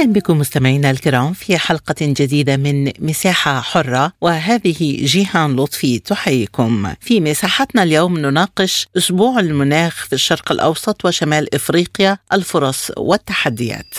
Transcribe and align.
أهلا 0.00 0.12
بكم 0.12 0.38
مستمعينا 0.38 0.90
الكرام 0.90 1.32
في 1.32 1.58
حلقة 1.58 1.94
جديدة 2.00 2.56
من 2.56 2.92
مساحة 2.98 3.60
حرة 3.60 4.12
وهذه 4.20 5.04
جيهان 5.04 5.56
لطفي 5.56 5.98
تحييكم. 5.98 6.94
في 7.00 7.20
مساحتنا 7.20 7.82
اليوم 7.82 8.18
نناقش 8.18 8.86
أسبوع 8.96 9.40
المناخ 9.40 10.06
في 10.06 10.12
الشرق 10.12 10.52
الأوسط 10.52 11.04
وشمال 11.04 11.54
إفريقيا 11.54 12.18
الفرص 12.32 12.90
والتحديات. 12.96 13.94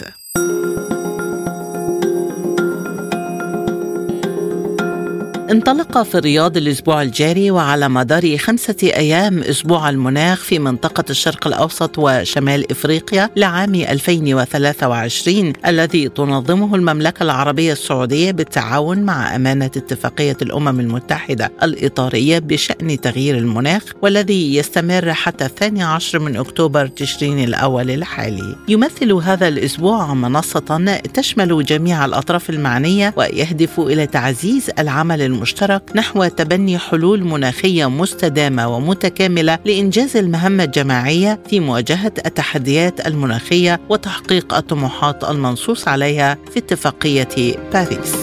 انطلق 5.51 6.03
في 6.03 6.17
الرياض 6.17 6.57
الأسبوع 6.57 7.01
الجاري 7.01 7.51
وعلى 7.51 7.89
مدار 7.89 8.37
خمسة 8.37 8.75
أيام 8.83 9.39
أسبوع 9.39 9.89
المناخ 9.89 10.43
في 10.43 10.59
منطقة 10.59 11.03
الشرق 11.09 11.47
الأوسط 11.47 11.97
وشمال 11.97 12.71
إفريقيا 12.71 13.29
لعام 13.35 13.75
2023 13.75 15.53
الذي 15.67 16.09
تنظمه 16.09 16.75
المملكة 16.75 17.23
العربية 17.23 17.71
السعودية 17.71 18.31
بالتعاون 18.31 18.97
مع 18.99 19.35
أمانة 19.35 19.65
اتفاقية 19.65 20.37
الأمم 20.41 20.79
المتحدة 20.79 21.51
الإطارية 21.63 22.39
بشأن 22.39 23.01
تغيير 23.01 23.37
المناخ 23.37 23.83
والذي 24.01 24.55
يستمر 24.55 25.13
حتى 25.13 25.45
الثاني 25.45 25.83
عشر 25.83 26.19
من 26.19 26.35
أكتوبر 26.35 26.87
تشرين 26.87 27.43
الأول 27.43 27.91
الحالي. 27.91 28.55
يمثل 28.67 29.11
هذا 29.11 29.47
الأسبوع 29.47 30.13
منصة 30.13 30.99
تشمل 31.13 31.65
جميع 31.65 32.05
الأطراف 32.05 32.49
المعنية 32.49 33.13
ويهدف 33.17 33.79
إلى 33.79 34.07
تعزيز 34.07 34.71
العمل 34.79 35.40
المشترك 35.41 35.83
نحو 35.95 36.27
تبني 36.27 36.77
حلول 36.77 37.23
مناخية 37.23 37.89
مستدامة 37.89 38.67
ومتكاملة 38.67 39.59
لإنجاز 39.65 40.17
المهمة 40.17 40.63
الجماعية 40.63 41.39
في 41.49 41.59
مواجهة 41.59 42.13
التحديات 42.25 43.07
المناخية 43.07 43.79
وتحقيق 43.89 44.53
الطموحات 44.53 45.23
المنصوص 45.23 45.87
عليها 45.87 46.37
في 46.53 46.59
اتفاقية 46.59 47.55
باريس. 47.73 48.15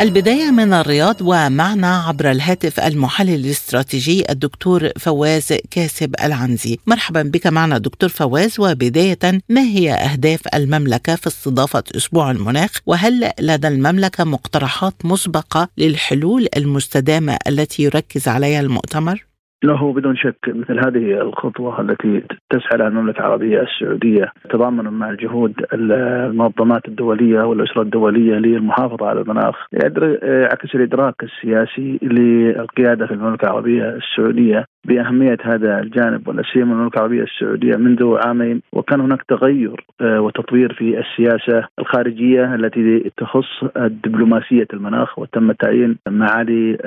البداية 0.00 0.50
من 0.50 0.72
الرياض 0.72 1.16
ومعنا 1.20 1.96
عبر 1.96 2.30
الهاتف 2.30 2.80
المحلل 2.80 3.34
الاستراتيجي 3.34 4.30
الدكتور 4.30 4.90
فواز 4.98 5.52
كاسب 5.70 6.14
العنزي 6.24 6.78
مرحبا 6.86 7.22
بك 7.22 7.46
معنا 7.46 7.78
دكتور 7.78 8.08
فواز 8.08 8.60
وبداية 8.60 9.18
ما 9.48 9.60
هي 9.60 9.92
أهداف 9.92 10.40
المملكة 10.54 11.14
في 11.14 11.26
استضافة 11.26 11.84
أسبوع 11.96 12.30
المناخ 12.30 12.70
وهل 12.86 13.30
لدى 13.40 13.68
المملكة 13.68 14.24
مقترحات 14.24 14.94
مسبقة 15.04 15.68
للحلول 15.78 16.48
المستدامة 16.56 17.38
التي 17.48 17.82
يركز 17.82 18.28
عليها 18.28 18.60
المؤتمر؟ 18.60 19.29
له 19.64 19.92
بدون 19.92 20.16
شك 20.16 20.36
مثل 20.48 20.78
هذه 20.86 21.20
الخطوة 21.20 21.80
التي 21.80 22.22
تسعى 22.50 22.78
لها 22.78 22.88
المملكة 22.88 23.18
العربية 23.18 23.60
السعودية 23.62 24.32
تضامنا 24.50 24.90
مع 24.90 25.10
الجهود 25.10 25.54
المنظمات 25.72 26.88
الدولية 26.88 27.42
والأسرة 27.42 27.82
الدولية 27.82 28.34
للمحافظة 28.34 29.06
على 29.06 29.20
المناخ 29.20 29.66
يعكس 29.72 30.74
الإدراك 30.74 31.14
السياسي 31.22 31.98
للقيادة 32.02 33.06
في 33.06 33.14
المملكة 33.14 33.44
العربية 33.44 33.88
السعودية. 33.88 34.64
بأهمية 34.84 35.38
هذا 35.42 35.80
الجانب 35.80 36.28
ولا 36.28 36.42
سيما 36.52 36.72
المملكة 36.72 36.96
العربية 36.96 37.22
السعودية 37.22 37.76
منذ 37.76 38.16
عامين 38.26 38.62
وكان 38.72 39.00
هناك 39.00 39.22
تغير 39.22 39.84
وتطوير 40.00 40.72
في 40.72 40.98
السياسة 40.98 41.68
الخارجية 41.78 42.54
التي 42.54 43.10
تخص 43.16 43.64
دبلوماسية 43.76 44.66
المناخ 44.72 45.18
وتم 45.18 45.52
تعيين 45.52 45.96
معالي 46.08 46.78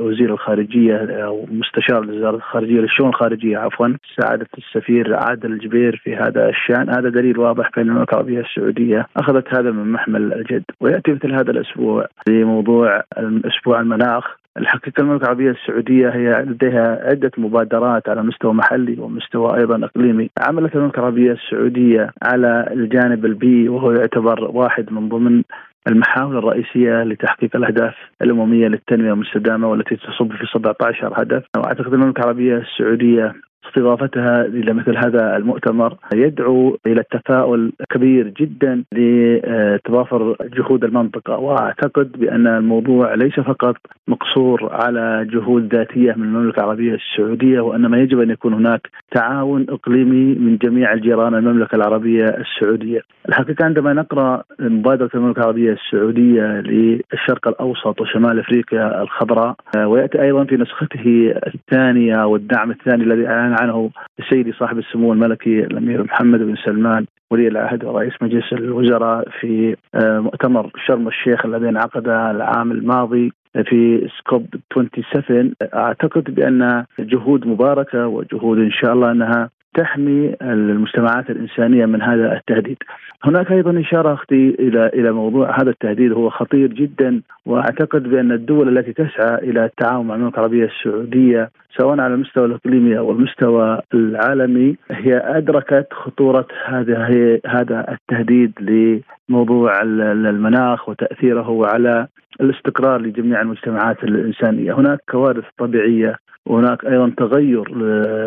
وزير 0.00 0.32
الخارجية 0.32 0.96
أو 1.24 1.46
مستشار 1.50 2.10
وزاره 2.10 2.36
الخارجية 2.36 2.80
للشؤون 2.80 3.08
الخارجية 3.08 3.58
عفوا 3.58 3.88
سعادة 4.20 4.46
السفير 4.58 5.14
عادل 5.14 5.52
الجبير 5.52 6.00
في 6.04 6.16
هذا 6.16 6.48
الشأن. 6.48 6.90
هذا 6.90 7.08
دليل 7.08 7.38
واضح 7.38 7.70
بأن 7.76 7.88
المملكه 7.88 8.12
العربيه 8.14 8.40
السعوديه 8.40 9.06
أخذت 9.16 9.54
هذا 9.54 9.70
من 9.70 9.92
محمل 9.92 10.32
الجد. 10.32 10.64
ويأتي 10.80 11.12
مثل 11.12 11.32
هذا 11.32 11.50
الأسبوع 11.50 12.06
لموضوع 12.28 13.02
أسبوع 13.44 13.80
المناخ. 13.80 14.45
الحقيقة 14.58 15.00
المملكة 15.00 15.22
العربية 15.22 15.50
السعودية 15.50 16.08
هي 16.08 16.42
لديها 16.42 17.08
عدة 17.10 17.30
مبادرات 17.38 18.08
على 18.08 18.22
مستوى 18.22 18.54
محلي 18.54 18.96
ومستوى 19.00 19.56
أيضا 19.58 19.84
إقليمي، 19.84 20.30
عملت 20.40 20.76
المملكة 20.76 20.98
العربية 20.98 21.32
السعودية 21.32 22.10
على 22.22 22.68
الجانب 22.72 23.26
البيئي 23.26 23.68
وهو 23.68 23.92
يعتبر 23.92 24.44
واحد 24.44 24.92
من 24.92 25.08
ضمن 25.08 25.42
المحاور 25.88 26.38
الرئيسية 26.38 27.02
لتحقيق 27.02 27.56
الأهداف 27.56 27.94
الأممية 28.22 28.68
للتنمية 28.68 29.12
المستدامة 29.12 29.70
والتي 29.70 29.96
تصب 29.96 30.32
في 30.32 30.46
17 30.54 31.22
هدف. 31.22 31.44
وأعتقد 31.56 31.92
المملكة 31.92 32.20
العربية 32.20 32.56
السعودية 32.56 33.34
استضافتها 33.64 34.44
إلى 34.44 34.72
مثل 34.72 34.96
هذا 34.96 35.36
المؤتمر 35.36 35.96
يدعو 36.14 36.78
إلى 36.86 37.00
التفاؤل 37.00 37.72
كبير 37.90 38.28
جدا 38.28 38.84
لتضافر 38.92 40.36
جهود 40.56 40.84
المنطقة 40.84 41.38
وأعتقد 41.38 42.12
بأن 42.12 42.46
الموضوع 42.46 43.14
ليس 43.14 43.40
فقط 43.40 43.76
مقصور 44.08 44.68
على 44.72 45.26
جهود 45.32 45.74
ذاتية 45.74 46.12
من 46.12 46.22
المملكة 46.22 46.60
العربية 46.60 46.94
السعودية 46.94 47.60
وانما 47.60 47.98
يجب 47.98 48.20
أن 48.20 48.30
يكون 48.30 48.54
هناك 48.54 48.88
تعاون 49.10 49.66
إقليمي 49.68 50.34
من 50.34 50.56
جميع 50.56 50.92
الجيران 50.92 51.34
المملكة 51.34 51.76
العربية 51.76 52.24
السعودية. 52.24 53.00
الحقيقة 53.28 53.64
عندما 53.64 53.92
نقرأ 53.92 54.42
مبادرة 54.60 55.10
المملكة 55.14 55.38
العربية 55.40 55.72
السعودية 55.72 56.42
للشرق 56.42 57.48
الأوسط 57.48 58.00
وشمال 58.00 58.38
أفريقيا 58.38 59.02
الخضراء 59.02 59.54
ويأتي 59.76 60.22
أيضا 60.22 60.44
في 60.44 60.56
نسخته 60.56 61.34
الثانية 61.54 62.26
والدعم 62.26 62.70
الثاني 62.70 63.04
الذي 63.04 63.26
اعلن 63.26 63.55
عنه 63.60 63.90
سيدي 64.30 64.52
صاحب 64.52 64.78
السمو 64.78 65.12
الملكي 65.12 65.60
الأمير 65.60 66.02
محمد 66.02 66.38
بن 66.38 66.56
سلمان 66.56 67.06
ولي 67.30 67.48
العهد 67.48 67.84
ورئيس 67.84 68.12
مجلس 68.22 68.52
الوزراء 68.52 69.28
في 69.40 69.76
مؤتمر 69.94 70.70
شرم 70.86 71.08
الشيخ 71.08 71.46
الذي 71.46 71.68
انعقد 71.68 72.08
العام 72.08 72.72
الماضي 72.72 73.32
في 73.64 74.08
سكوب 74.18 74.46
27 74.74 75.52
أعتقد 75.74 76.34
بأن 76.34 76.84
جهود 76.98 77.46
مباركة 77.46 78.06
وجهود 78.06 78.58
إن 78.58 78.70
شاء 78.70 78.92
الله 78.92 79.10
أنها 79.12 79.50
تحمي 79.76 80.34
المجتمعات 80.42 81.30
الإنسانية 81.30 81.86
من 81.86 82.02
هذا 82.02 82.32
التهديد. 82.36 82.76
هناك 83.24 83.52
أيضا 83.52 83.80
إشارة 83.80 84.14
أختي 84.14 84.56
إلى 84.58 84.86
إلى 84.94 85.12
موضوع 85.12 85.60
هذا 85.60 85.70
التهديد 85.70 86.12
هو 86.12 86.30
خطير 86.30 86.66
جدا 86.66 87.22
وأعتقد 87.46 88.02
بأن 88.02 88.32
الدول 88.32 88.78
التي 88.78 88.92
تسعى 88.92 89.34
إلى 89.34 89.64
التعاون 89.64 90.06
مع 90.06 90.14
المملكة 90.14 90.36
العربية 90.38 90.64
السعودية 90.64 91.50
سواء 91.78 92.00
على 92.00 92.14
المستوى 92.14 92.46
الإقليمي 92.46 92.98
أو 92.98 93.10
المستوى 93.10 93.80
العالمي 93.94 94.76
هي 94.90 95.16
أدركت 95.24 95.86
خطورة 95.92 96.46
هذا 96.66 97.08
هذا 97.46 97.86
التهديد 97.92 98.52
لموضوع 98.60 99.82
المناخ 99.82 100.88
وتأثيره 100.88 101.66
على 101.66 102.06
الاستقرار 102.40 103.00
لجميع 103.00 103.40
المجتمعات 103.40 104.04
الإنسانية، 104.04 104.72
هناك 104.72 104.98
كوارث 105.10 105.44
طبيعية 105.58 106.16
وهناك 106.46 106.84
أيضا 106.84 107.12
تغير 107.16 107.64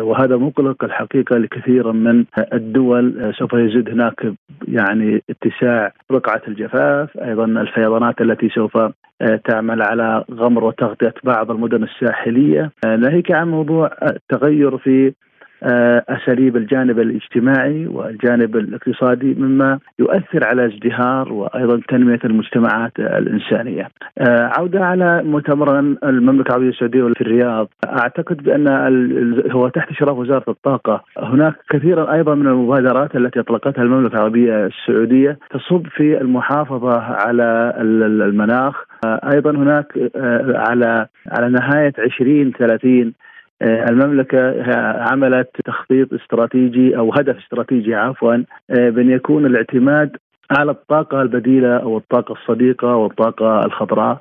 وهذا 0.02 0.36
مقلق 0.36 0.84
الحقيقة 0.84 1.36
لكثير 1.42 1.92
من 1.92 2.24
الدول 2.52 3.34
سوف 3.38 3.52
يزيد 3.52 3.88
هناك 3.88 4.32
يعني 4.68 5.22
اتساع 5.30 5.92
رقعة 6.12 6.42
الجفاف، 6.48 7.18
أيضا 7.18 7.44
الفيضانات 7.44 8.20
التي 8.20 8.48
سوف 8.48 8.78
تعمل 9.44 9.82
على 9.82 10.24
غمر 10.32 10.64
وتغطية 10.64 11.14
بعض 11.24 11.50
المدن 11.50 11.82
الساحلية، 11.82 12.70
ناهيك 12.84 13.32
عن 13.32 13.48
موضوع 13.48 13.90
التغير 14.02 14.78
في 14.78 15.12
أساليب 15.62 16.56
الجانب 16.56 16.98
الاجتماعي 16.98 17.86
والجانب 17.86 18.56
الاقتصادي 18.56 19.34
مما 19.38 19.78
يؤثر 19.98 20.44
على 20.44 20.66
ازدهار 20.66 21.32
وأيضا 21.32 21.80
تنمية 21.88 22.18
المجتمعات 22.24 22.92
الإنسانية. 22.98 23.88
عودة 24.58 24.84
على 24.84 25.22
مؤتمر 25.22 25.78
المملكة 26.04 26.48
العربية 26.48 26.68
السعودية 26.68 27.02
في 27.02 27.20
الرياض، 27.20 27.68
أعتقد 27.86 28.36
بأن 28.42 28.68
هو 29.50 29.68
تحت 29.68 29.90
اشراف 29.90 30.18
وزارة 30.18 30.44
الطاقة، 30.48 31.04
هناك 31.18 31.54
كثيرا 31.70 32.12
أيضا 32.12 32.34
من 32.34 32.46
المبادرات 32.46 33.16
التي 33.16 33.40
اطلقتها 33.40 33.82
المملكة 33.82 34.14
العربية 34.14 34.66
السعودية 34.66 35.38
تصب 35.50 35.86
في 35.86 36.20
المحافظة 36.20 37.00
على 37.00 37.74
المناخ، 37.80 38.84
أيضا 39.04 39.50
هناك 39.50 40.10
على 40.54 41.06
على 41.28 41.48
نهاية 41.48 41.92
2030 41.98 43.12
المملكة 43.62 44.72
عملت 45.10 45.48
تخطيط 45.64 46.12
استراتيجي 46.12 46.96
أو 46.96 47.12
هدف 47.14 47.36
استراتيجي 47.36 47.94
عفوا 47.94 48.36
بأن 48.68 49.10
يكون 49.10 49.46
الاعتماد 49.46 50.16
على 50.50 50.70
الطاقة 50.70 51.22
البديلة 51.22 51.76
أو 51.76 51.98
الطاقة 51.98 52.32
الصديقة 52.32 52.96
والطاقة 52.96 53.64
الخضراء. 53.64 54.18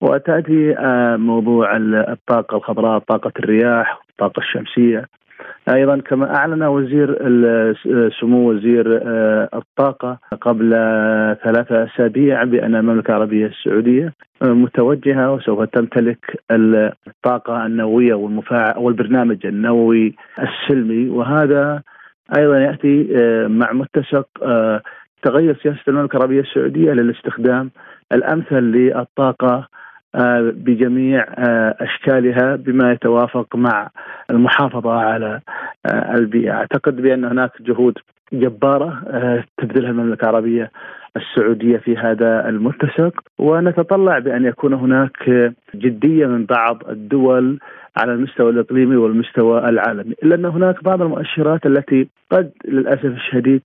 وتأتي 0.00 0.78
آه، 0.78 1.16
موضوع 1.16 1.76
الطاقة 1.76 2.56
الخضراء 2.56 2.98
طاقة 2.98 3.32
الرياح 3.38 4.00
الطاقة 4.10 4.40
الشمسية. 4.40 5.08
أيضا 5.68 5.96
كما 5.98 6.36
أعلن 6.36 6.62
وزير 6.62 7.18
سمو 8.20 8.50
وزير 8.50 9.00
آه، 9.06 9.48
الطاقة 9.54 10.18
قبل 10.40 10.70
ثلاثة 11.44 11.84
أسابيع 11.84 12.44
بأن 12.44 12.74
المملكة 12.74 13.10
العربية 13.10 13.46
السعودية 13.46 14.14
متوجهة 14.42 15.32
وسوف 15.32 15.62
تمتلك 15.62 16.42
الطاقة 16.50 17.66
النووية 17.66 18.14
والمفاعل 18.14 18.78
والبرنامج 18.78 19.46
النووي 19.46 20.14
السلمي. 20.38 21.08
وهذا 21.08 21.82
أيضا 22.38 22.58
يأتي 22.58 23.08
آه، 23.16 23.46
مع 23.46 23.72
متسق 23.72 24.26
آه، 24.42 24.82
تغير 25.22 25.58
سياسة 25.62 25.80
المملكة 25.88 26.16
العربية 26.16 26.40
السعودية 26.40 26.92
للاستخدام 26.92 27.70
الأمثل 28.12 28.60
للطاقة 28.60 29.54
آه، 29.54 29.66
بجميع 30.54 31.24
أشكالها 31.80 32.56
بما 32.56 32.92
يتوافق 32.92 33.56
مع 33.56 33.88
المحافظة 34.30 34.92
على 34.92 35.40
البيئة، 35.92 36.52
أعتقد 36.52 36.96
بأن 36.96 37.24
هناك 37.24 37.50
جهود 37.60 37.98
جبارة 38.32 39.02
تبذلها 39.58 39.90
المملكة 39.90 40.24
العربية 40.24 40.70
السعودية 41.16 41.76
في 41.76 41.96
هذا 41.96 42.48
المتسق. 42.48 43.20
ونتطلع 43.38 44.18
بأن 44.18 44.44
يكون 44.44 44.72
هناك 44.74 45.52
جدية 45.74 46.26
من 46.26 46.44
بعض 46.44 46.82
الدول 46.88 47.58
على 47.96 48.12
المستوى 48.12 48.50
الإقليمي 48.50 48.96
والمستوى 48.96 49.68
العالمي، 49.68 50.14
إلا 50.22 50.34
أن 50.34 50.44
هناك 50.44 50.84
بعض 50.84 51.02
المؤشرات 51.02 51.66
التي 51.66 52.08
قد 52.30 52.50
للأسف 52.64 53.04
الشديد 53.04 53.60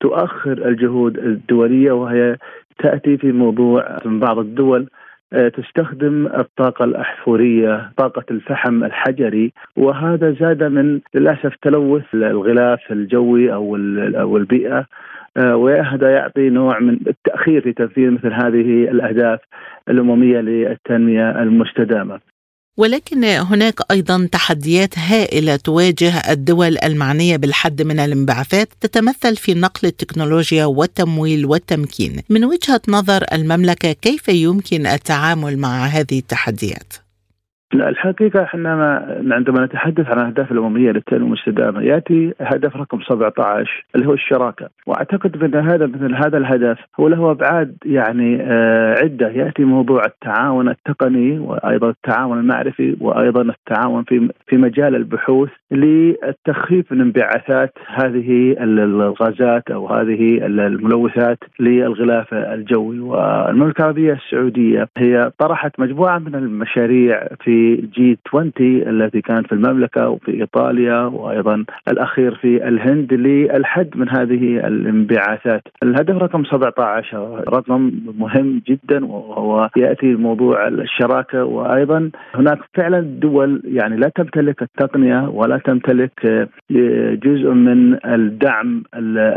تؤخر 0.00 0.68
الجهود 0.68 1.18
الدولية 1.18 1.92
وهي 1.92 2.36
تأتي 2.78 3.16
في 3.16 3.32
موضوع 3.32 3.98
من 4.04 4.20
بعض 4.20 4.38
الدول 4.38 4.80
آه، 4.82 4.95
تستخدم 5.32 6.26
الطاقة 6.26 6.84
الأحفورية 6.84 7.92
طاقة 7.96 8.24
الفحم 8.30 8.84
الحجري 8.84 9.52
وهذا 9.76 10.36
زاد 10.40 10.62
من 10.62 11.00
للأسف 11.14 11.54
تلوث 11.62 12.04
الغلاف 12.14 12.92
الجوي 12.92 13.52
أو 13.52 13.76
أو 14.20 14.36
البيئة 14.36 14.86
آه، 15.36 15.56
وهذا 15.56 16.10
يعطي 16.10 16.50
نوع 16.50 16.78
من 16.78 16.98
التأخير 17.06 17.60
في 17.60 17.72
تنفيذ 17.72 18.10
مثل 18.10 18.32
هذه 18.32 18.90
الأهداف 18.90 19.40
الأممية 19.88 20.40
للتنمية 20.40 21.42
المستدامة. 21.42 22.20
ولكن 22.76 23.24
هناك 23.24 23.80
أيضا 23.90 24.28
تحديات 24.32 24.98
هائلة 24.98 25.56
تواجه 25.56 26.32
الدول 26.32 26.78
المعنية 26.78 27.36
بالحد 27.36 27.82
من 27.82 28.00
الانبعاثات 28.00 28.68
تتمثل 28.80 29.36
في 29.36 29.54
نقل 29.54 29.88
التكنولوجيا 29.88 30.64
والتمويل 30.64 31.46
والتمكين. 31.46 32.22
من 32.28 32.44
وجهة 32.44 32.80
نظر 32.88 33.24
المملكة 33.32 33.92
كيف 33.92 34.28
يمكن 34.28 34.86
التعامل 34.86 35.58
مع 35.58 35.86
هذه 35.86 36.18
التحديات؟ 36.18 37.05
لا 37.76 37.88
الحقيقة 37.88 38.42
إحنا 38.42 38.72
عندما 39.30 39.64
نتحدث 39.64 40.06
عن 40.06 40.18
الأهداف 40.18 40.52
الأممية 40.52 40.90
للتنمية 40.90 41.26
المستدامة 41.26 41.82
يأتي 41.82 42.34
هدف 42.40 42.76
رقم 42.76 43.00
17 43.08 43.84
اللي 43.94 44.06
هو 44.06 44.12
الشراكة. 44.12 44.68
وأعتقد 44.86 45.38
بأن 45.38 45.54
هذا 45.54 45.86
مثل 45.86 46.14
هذا 46.14 46.38
الهدف 46.38 46.78
هو 47.00 47.08
له 47.08 47.30
أبعاد 47.30 47.76
يعني 47.84 48.42
آه 48.42 48.94
عدة. 49.02 49.28
يأتي 49.28 49.64
موضوع 49.64 50.04
التعاون 50.04 50.68
التقني 50.68 51.38
وأيضا 51.38 51.88
التعاون 51.88 52.38
المعرفي 52.38 52.96
وأيضا 53.00 53.42
التعاون 53.42 54.04
في 54.04 54.28
في 54.46 54.56
مجال 54.56 54.94
البحوث 54.94 55.50
للتخفيف 55.70 56.92
من 56.92 57.00
انبعاثات 57.00 57.72
هذه 57.86 58.56
الغازات 58.60 59.70
أو 59.70 59.88
هذه 59.88 60.46
الملوثات 60.46 61.38
للغلاف 61.60 62.34
الجوي. 62.34 63.00
والمملكة 63.00 63.80
العربية 63.80 64.12
السعودية 64.12 64.88
هي 64.98 65.30
طرحت 65.38 65.80
مجموعة 65.80 66.18
من 66.18 66.34
المشاريع 66.34 67.28
في 67.40 67.65
جي 67.74 68.18
20 68.28 68.52
التي 68.60 69.20
كانت 69.20 69.46
في 69.46 69.52
المملكة 69.52 70.08
وفي 70.08 70.40
إيطاليا 70.40 71.00
وأيضا 71.00 71.64
الأخير 71.88 72.34
في 72.34 72.68
الهند 72.68 73.12
للحد 73.14 73.90
من 73.96 74.08
هذه 74.08 74.66
الانبعاثات. 74.66 75.62
الهدف 75.82 76.16
رقم 76.16 76.44
17 76.44 77.44
رقم 77.48 77.92
مهم 78.18 78.62
جدا 78.68 79.04
وهو 79.06 79.70
يأتي 79.76 80.14
موضوع 80.14 80.68
الشراكة 80.68 81.44
وأيضا 81.44 82.10
هناك 82.34 82.58
فعلا 82.74 83.00
دول 83.00 83.62
يعني 83.64 83.96
لا 83.96 84.08
تمتلك 84.08 84.62
التقنية 84.62 85.28
ولا 85.28 85.58
تمتلك 85.58 86.48
جزء 87.24 87.50
من 87.50 87.98
الدعم 88.04 88.82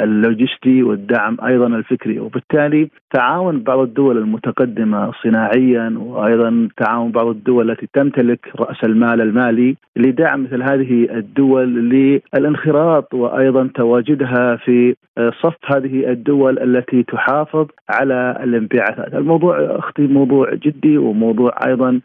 اللوجستي 0.03 0.83
والدعم 0.83 1.37
أيضا 1.45 1.67
الفكري 1.67 2.19
وبالتالي 2.19 2.89
تعاون 3.13 3.59
بعض 3.59 3.79
الدول 3.79 4.17
المتقدمة 4.17 5.11
صناعيا 5.23 5.93
وأيضا 5.97 6.69
تعاون 6.77 7.11
بعض 7.11 7.27
الدول 7.27 7.71
التي 7.71 7.87
تمتلك 8.09 8.39
رأس 8.59 8.83
المال 8.83 9.21
المالي 9.21 9.75
لدعم 9.95 10.43
مثل 10.43 10.63
هذه 10.63 11.07
الدول 11.11 11.89
للانخراط 12.33 13.13
وأيضا 13.13 13.69
تواجدها 13.75 14.55
في 14.55 14.95
صف 15.19 15.55
هذه 15.65 16.11
الدول 16.11 16.59
التي 16.59 17.03
تحافظ 17.03 17.67
على 17.89 18.39
الانبعاثات، 18.43 19.13
الموضوع 19.13 19.57
أختي 19.59 20.01
موضوع 20.01 20.53
جدي 20.53 20.97
وموضوع 20.97 21.51
أيضا 21.67 21.99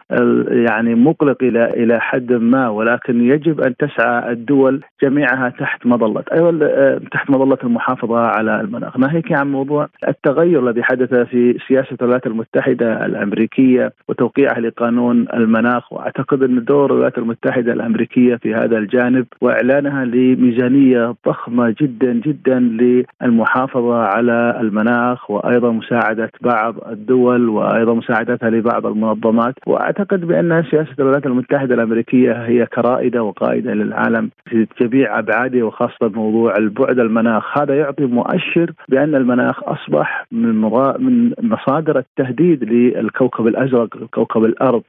يعني 0.50 0.94
مقلق 0.94 1.42
إلى 1.42 1.64
إلى 1.64 2.00
حد 2.00 2.32
ما 2.32 2.68
ولكن 2.68 3.24
يجب 3.24 3.60
أن 3.60 3.76
تسعى 3.76 4.32
الدول 4.32 4.80
جميعها 5.02 5.48
تحت 5.48 5.86
مظلة 5.86 6.24
أيضا 6.32 6.98
تحت 7.12 7.30
مظلة 7.30 7.58
المحافظة 7.64 8.18
على 8.18 8.60
المناخ، 8.60 8.98
ناهيك 8.98 9.32
عن 9.32 9.52
موضوع 9.52 9.88
التغير 10.08 10.68
الذي 10.68 10.82
حدث 10.82 11.14
في 11.14 11.58
سياسة 11.68 11.96
الولايات 12.02 12.26
المتحدة 12.26 13.06
الأمريكية 13.06 13.92
وتوقيعها 14.08 14.60
لقانون 14.60 15.26
المناخ 15.34 15.92
وأعتقد 15.94 16.42
أن 16.42 16.64
دور 16.64 16.90
الولايات 16.90 17.18
المتحدة 17.18 17.72
الأمريكية 17.72 18.36
في 18.36 18.54
هذا 18.54 18.78
الجانب 18.78 19.26
وإعلانها 19.40 20.04
لميزانية 20.04 21.14
ضخمة 21.26 21.74
جدا 21.80 22.12
جدا 22.12 22.58
للمحافظة 22.58 23.96
على 23.96 24.58
المناخ 24.60 25.30
وأيضا 25.30 25.70
مساعدة 25.72 26.30
بعض 26.40 26.74
الدول 26.90 27.48
وأيضا 27.48 27.94
مساعدتها 27.94 28.50
لبعض 28.50 28.86
المنظمات. 28.86 29.54
وأعتقد 29.66 30.20
بأن 30.20 30.64
سياسة 30.70 30.94
الولايات 30.98 31.26
المتحدة 31.26 31.74
الأمريكية 31.74 32.32
هي 32.32 32.66
كرائدة 32.66 33.22
وقائدة 33.22 33.74
للعالم 33.74 34.30
في 34.46 34.66
جميع 34.80 35.18
أبعاده 35.18 35.62
وخاصة 35.62 36.08
موضوع 36.14 36.56
البعد 36.56 36.98
المناخ. 36.98 37.58
هذا 37.58 37.74
يعطي 37.74 38.04
مؤشر 38.04 38.72
بأن 38.88 39.14
المناخ 39.14 39.64
أصبح 39.64 40.26
من 40.32 40.60
من 40.98 41.32
مصادر 41.42 41.98
التهديد 41.98 42.64
للكوكب 42.64 43.46
الأزرق 43.46 43.88
كوكب 44.10 44.44
الأرض. 44.44 44.82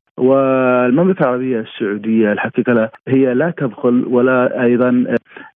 والمملكة 0.95 1.23
العربية 1.23 1.59
السعودية 1.59 2.31
الحقيقة 2.31 2.89
هي 3.07 3.33
لا 3.33 3.49
تبخل 3.57 4.05
ولا 4.07 4.63
أيضا 4.63 5.05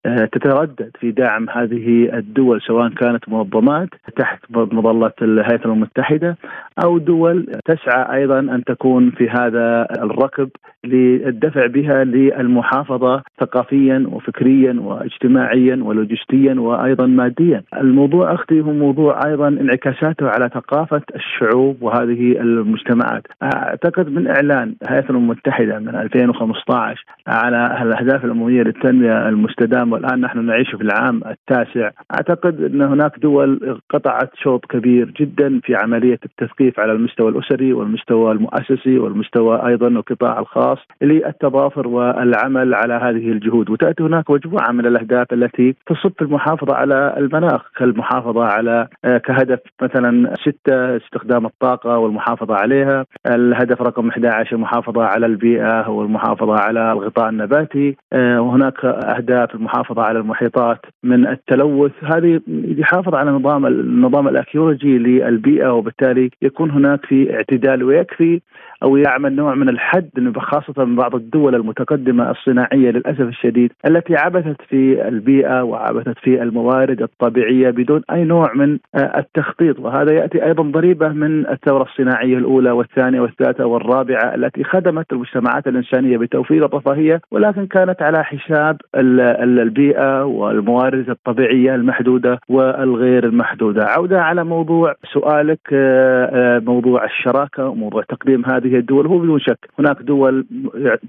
آه، 0.05 0.25
تتردد 0.25 0.91
في 0.99 1.11
دعم 1.11 1.49
هذه 1.49 2.17
الدول 2.17 2.61
سواء 2.61 2.89
كانت 2.89 3.29
منظمات 3.29 3.89
تحت 4.17 4.39
مظلة 4.51 5.11
الهيئة 5.21 5.55
الأمم 5.55 5.73
المتحدة 5.73 6.37
أو 6.83 6.97
دول 6.97 7.47
تسعى 7.65 8.17
أيضا 8.19 8.39
أن 8.39 8.63
تكون 8.63 9.11
في 9.11 9.29
هذا 9.29 9.87
الركب 9.99 10.49
للدفع 10.83 11.65
بها 11.65 12.03
للمحافظة 12.03 13.21
ثقافيا 13.39 14.05
وفكريا 14.11 14.75
واجتماعيا 14.79 15.79
ولوجستيا 15.83 16.53
وأيضا 16.53 17.05
ماديا. 17.05 17.63
الموضوع 17.77 18.33
أختي 18.33 18.61
هو 18.61 18.71
موضوع 18.71 19.19
أيضا 19.25 19.47
انعكاساته 19.47 20.29
على 20.29 20.49
ثقافة 20.53 21.01
الشعوب 21.15 21.77
وهذه 21.81 22.41
المجتمعات. 22.41 23.23
أعتقد 23.43 24.09
من 24.09 24.27
إعلان 24.27 24.75
الهيئة 24.83 25.09
الأمم 25.31 25.39
المتحدة 25.39 25.79
من 25.79 25.95
2015 25.95 27.05
على 27.27 27.81
الأهداف 27.81 28.25
الأممية 28.25 28.61
للتنمية 28.61 29.29
المستدامة. 29.29 29.93
والآن 29.93 30.21
نحن 30.21 30.45
نعيش 30.45 30.75
في 30.75 30.81
العام 30.81 31.21
التاسع. 31.25 31.89
أعتقد 32.13 32.63
أن 32.63 32.81
هناك 32.81 33.19
دول 33.19 33.79
قطعت 33.89 34.29
شوط 34.35 34.65
كبير 34.65 35.11
جدا 35.19 35.59
في 35.63 35.75
عملية 35.75 36.19
التثقيف 36.25 36.79
على 36.79 36.91
المستوى 36.91 37.29
الأسري 37.29 37.73
والمستوى 37.73 38.31
المؤسسي 38.31 38.99
والمستوى 38.99 39.67
أيضا 39.67 39.87
القطاع 39.87 40.39
الخاص 40.39 40.77
للتضافر 41.01 41.87
والعمل 41.87 42.73
على 42.73 42.93
هذه 42.93 43.31
الجهود. 43.31 43.69
وتأتي 43.69 44.03
هناك 44.03 44.31
مجموعة 44.31 44.71
من 44.71 44.85
الأهداف 44.85 45.33
التي 45.33 45.75
تصب 45.87 46.11
في 46.17 46.21
المحافظة 46.21 46.75
على 46.75 47.15
المناخ 47.17 47.61
كالمحافظة 47.77 48.43
على 48.43 48.87
آه، 49.05 49.17
كهدف 49.17 49.59
مثلا 49.81 50.33
ستة 50.41 50.97
استخدام 50.97 51.45
الطاقة 51.45 51.97
والمحافظة 51.97 52.55
عليها 52.55 53.05
الهدف 53.31 53.81
رقم 53.81 54.09
11 54.09 54.55
المحافظة 54.55 55.03
على 55.03 55.18
البيئة 55.25 55.89
والمحافظة 55.89 56.53
على 56.59 56.91
الغطاء 56.91 57.29
النباتي. 57.29 57.97
آه، 58.13 58.41
وهناك 58.41 58.85
أهداف 58.85 59.55
المحافظة 59.55 60.01
على 60.01 60.19
المحيطات 60.19 60.79
من 61.03 61.27
التلوث. 61.27 61.91
هذه 62.03 62.41
يحافظ 62.77 63.15
على 63.15 63.31
نظام 63.31 63.65
النظام 63.65 64.27
الأكيولوجي 64.27 64.97
للبيئة 64.97 65.69
وبالتالي 65.73 66.29
يكون 66.41 66.71
هناك 66.71 67.05
في 67.05 67.35
اعتدال 67.35 67.83
ويكفي. 67.83 68.41
أو 68.83 68.97
يعمل 68.97 69.35
نوع 69.35 69.55
من 69.55 69.69
الحد 69.69 70.09
خاصة 70.37 70.85
من 70.85 70.95
بعض 70.95 71.15
الدول 71.15 71.55
المتقدمة 71.55 72.31
الصناعية 72.31 72.91
للأسف 72.91 73.21
الشديد 73.21 73.71
التي 73.87 74.15
عبثت 74.15 74.61
في 74.69 75.07
البيئة 75.07 75.63
وعبثت 75.63 76.19
في 76.23 76.41
الموارد 76.43 77.01
الطبيعية 77.01 77.69
بدون 77.69 78.01
أي 78.11 78.23
نوع 78.23 78.53
من 78.53 78.77
التخطيط 78.95 79.79
وهذا 79.79 80.13
يأتي 80.13 80.45
أيضا 80.45 80.63
ضريبة 80.63 81.07
من 81.07 81.47
الثورة 81.47 81.83
الصناعية 81.83 82.37
الأولى 82.37 82.71
والثانية 82.71 83.21
والثالثه 83.21 83.65
والرابعة 83.65 84.35
التي 84.35 84.63
خدمت 84.63 85.13
المجتمعات 85.13 85.67
الإنسانية 85.67 86.17
بتوفير 86.17 86.65
الرفاهية 86.65 87.21
ولكن 87.31 87.65
كانت 87.65 88.01
على 88.01 88.23
حساب 88.23 88.77
البيئة 88.95 90.23
والموارد 90.25 91.09
الطبيعية 91.09 91.75
المحدودة 91.75 92.39
والغير 92.49 93.23
المحدودة. 93.23 93.85
عودة 93.85 94.21
على 94.21 94.43
موضوع 94.43 94.95
سؤالك 95.13 95.59
آه، 95.73 96.29
آه، 96.33 96.59
موضوع 96.59 97.05
الشراكة 97.05 97.67
وموضوع 97.67 98.03
تقديم 98.03 98.45
هذه 98.45 98.68
الدول 98.77 99.07
هو 99.07 99.19
بدون 99.19 99.39
شك 99.39 99.69
هناك 99.79 100.01
دول 100.01 100.45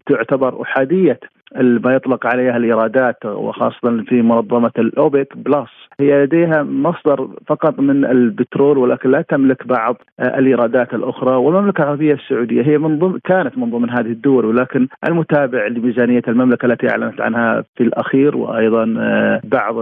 تعتبر 0.06 0.62
أحادية 0.62 1.20
ما 1.56 1.94
يطلق 1.94 2.26
عليها 2.26 2.56
الإيرادات 2.56 3.26
وخاصة 3.26 4.04
في 4.08 4.22
منظمة 4.22 4.72
الأوبك 4.78 5.36
بلس. 5.36 5.70
هي 6.00 6.24
لديها 6.24 6.62
مصدر 6.62 7.28
فقط 7.46 7.80
من 7.80 8.04
البترول 8.04 8.78
ولكن 8.78 9.10
لا 9.10 9.22
تملك 9.22 9.66
بعض 9.66 9.96
الإيرادات 10.20 10.94
الأخرى. 10.94 11.36
والمملكة 11.36 11.82
العربية 11.82 12.14
السعودية 12.14 12.62
هي 12.62 12.78
من 12.78 12.98
ضمن 12.98 13.18
كانت 13.24 13.58
من 13.58 13.70
ضمن 13.70 13.90
هذه 13.90 14.12
الدول 14.12 14.44
ولكن 14.44 14.88
المتابع 15.08 15.66
لميزانية 15.66 16.22
المملكة 16.28 16.66
التي 16.66 16.90
أعلنت 16.90 17.20
عنها 17.20 17.64
في 17.76 17.82
الأخير 17.82 18.36
وأيضا 18.36 18.94
آه، 18.98 19.40
بعض 19.44 19.74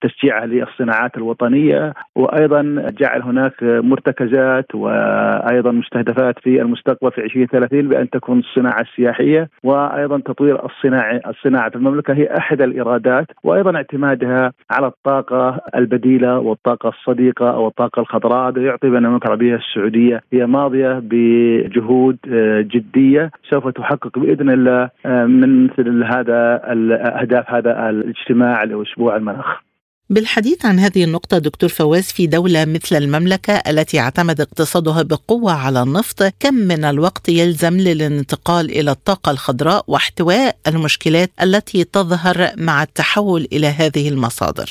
تشجيعها 0.00 0.46
للصناعات 0.46 1.16
الوطنية 1.16 1.94
وأيضا 2.16 2.62
جعل 3.00 3.22
هناك 3.22 3.54
مرتكزات 3.62 4.74
وأيضا 4.74 5.70
مستهدفات 5.70 6.38
في 6.38 6.62
المستقبل 6.62 7.12
في 7.12 7.20
2030 7.24 7.88
بأن 7.88 8.10
تكون 8.10 8.38
الصناعة 8.38 8.80
السياحية 8.80 9.48
وأيضا 9.62 10.18
تطوير 10.18 10.66
الصناعه 10.84 11.20
الصناعة 11.26 11.70
في 11.70 11.76
المملكة 11.76 12.14
هي 12.14 12.36
أحد 12.36 12.62
الإيرادات 12.62 13.26
وأيضا 13.44 13.76
اعتمادها 13.76 14.52
على 14.70 14.86
الطاقة 14.86 15.60
البديلة 15.74 16.38
والطاقة 16.38 16.88
الصديقة 16.88 17.50
أو 17.50 17.68
الطاقة 17.68 18.00
الخضراء 18.00 18.48
هذا 18.48 18.62
يعطي 18.62 18.90
بأن 18.90 19.04
المملكة 19.04 19.24
العربية 19.24 19.54
السعودية 19.54 20.22
هي 20.32 20.46
ماضية 20.46 21.00
بجهود 21.02 22.18
آه، 22.32 22.60
جدية 22.60 23.30
سوف 23.50 23.68
تحقق 23.68 24.18
بإذن 24.18 24.50
الله 24.50 24.90
آه، 25.06 25.24
من 25.24 25.64
مثل 25.64 26.04
هذا 26.04 26.72
الاهداف 26.72 27.50
هذا 27.50 27.90
الاجتماع 27.90 28.64
لأسبوع 28.64 29.16
المناخ. 29.16 29.71
بالحديث 30.14 30.66
عن 30.66 30.78
هذه 30.78 31.04
النقطة 31.04 31.38
دكتور 31.38 31.68
فواز 31.68 32.12
في 32.16 32.26
دولة 32.26 32.64
مثل 32.74 32.96
المملكة 32.96 33.52
التي 33.70 34.00
اعتمد 34.00 34.40
اقتصادها 34.40 35.02
بقوة 35.02 35.52
على 35.66 35.82
النفط 35.82 36.18
كم 36.40 36.54
من 36.54 36.84
الوقت 36.84 37.28
يلزم 37.28 37.76
للانتقال 37.88 38.64
إلى 38.78 38.90
الطاقة 38.90 39.30
الخضراء 39.30 39.82
واحتواء 39.88 40.52
المشكلات 40.66 41.30
التي 41.42 41.84
تظهر 41.84 42.36
مع 42.66 42.82
التحول 42.82 43.46
إلى 43.52 43.66
هذه 43.66 44.08
المصادر؟ 44.08 44.68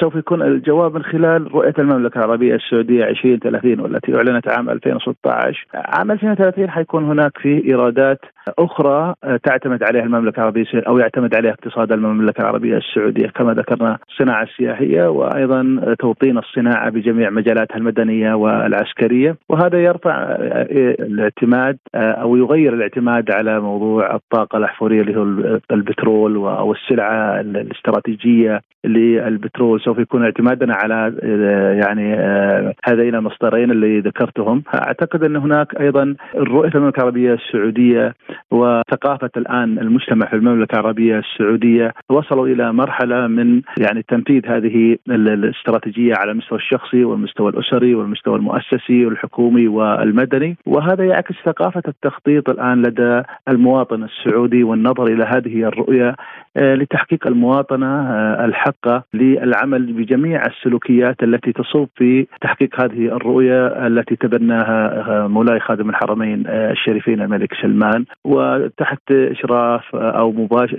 سوف 0.00 0.14
يكون 0.14 0.42
الجواب 0.42 0.94
من 0.94 1.02
خلال 1.02 1.54
رؤية 1.54 1.74
المملكة 1.78 2.18
العربية 2.18 2.54
السعودية 2.54 3.04
2030 3.04 3.80
والتي 3.80 4.14
أعلنت 4.16 4.48
عام 4.48 4.70
2016 4.70 5.66
عام 5.74 6.10
2030 6.10 6.70
حيكون 6.70 7.04
هناك 7.04 7.38
في 7.38 7.64
إيرادات 7.64 8.20
أخرى 8.58 9.14
تعتمد 9.44 9.82
عليها 9.82 10.02
المملكة 10.02 10.40
العربية 10.40 10.64
أو 10.74 10.98
يعتمد 10.98 11.34
عليها 11.34 11.52
اقتصاد 11.52 11.92
المملكة 11.92 12.40
العربية 12.40 12.76
السعودية. 12.76 13.26
كما 13.26 13.54
ذكرنا 13.54 13.98
الصناعة 14.10 14.42
السياحية 14.42 15.08
وأيضا 15.08 15.94
توطين 15.98 16.38
الصناعة 16.38 16.90
بجميع 16.90 17.30
مجالاتها 17.30 17.76
المدنية 17.76 18.34
والعسكرية. 18.34 19.36
وهذا 19.48 19.82
يرفع 19.82 20.36
الاعتماد 21.00 21.78
أو 21.94 22.36
يغير 22.36 22.74
الاعتماد 22.74 23.30
على 23.30 23.60
موضوع 23.60 24.14
الطاقة 24.14 24.58
الأحفورية 24.58 25.00
اللي 25.00 25.16
هو 25.16 25.22
البترول 25.70 26.36
أو 26.36 26.72
السلعة 26.72 27.40
الاستراتيجية 27.40 28.60
للبترول. 28.84 29.80
سوف 29.80 29.98
يكون 29.98 30.24
اعتمادنا 30.24 30.74
على 30.74 31.14
يعني 31.82 32.14
هذين 32.84 33.14
المصدرين 33.14 33.70
اللي 33.70 34.00
ذكرتهم. 34.00 34.62
أعتقد 34.74 35.24
أن 35.24 35.36
هناك 35.36 35.80
أيضا 35.80 36.14
رؤية 36.36 36.70
المملكة 36.74 36.98
العربية 36.98 37.34
السعودية 37.34 38.14
وثقافة 38.50 39.30
الآن 39.36 39.78
المجتمع 39.78 40.26
في 40.26 40.36
المملكة 40.36 40.72
العربية 40.72 41.18
السعودية 41.18 41.94
وصلوا 42.10 42.46
إلى 42.46 42.72
مرحلة 42.72 43.26
من 43.26 43.62
يعني 43.78 44.02
تنفيذ 44.02 44.46
هذه 44.46 44.96
الاستراتيجية 45.08 46.14
على 46.16 46.30
المستوى 46.30 46.58
الشخصي 46.58 47.04
والمستوى 47.04 47.50
الأسري 47.50 47.94
والمستوى 47.94 48.36
المؤسسي 48.36 49.06
والحكومي 49.06 49.68
والمدني. 49.68 50.56
وهذا 50.66 51.04
يعكس 51.04 51.34
ثقافة 51.44 51.82
التخطيط 51.88 52.50
الآن 52.50 52.82
لدى 52.82 53.22
المواطن 53.48 54.04
السعودي 54.04 54.62
والنظر 54.62 55.06
إلى 55.06 55.24
هذه 55.24 55.64
الرؤية 55.64 56.14
آه، 56.56 56.74
لتحقيق 56.74 57.26
المواطنة 57.26 57.86
آه، 57.86 58.44
الحقه 58.44 59.02
للعمل 59.14 59.92
بجميع 59.92 60.42
السلوكيات 60.46 61.22
التي 61.22 61.52
تصب 61.52 61.88
في 61.96 62.26
تحقيق 62.40 62.82
هذه 62.82 63.06
الرؤية 63.06 63.86
التي 63.86 64.16
تبناها 64.16 65.08
آه، 65.08 65.26
مولاي 65.26 65.60
خادم 65.60 65.90
الحرمين 65.90 66.44
الشريفين 66.46 67.20
الملك 67.20 67.54
سلمان. 67.62 68.04
وتحت 68.28 69.12
إشراف 69.12 69.94
أو 69.94 70.32
مباشر 70.32 70.78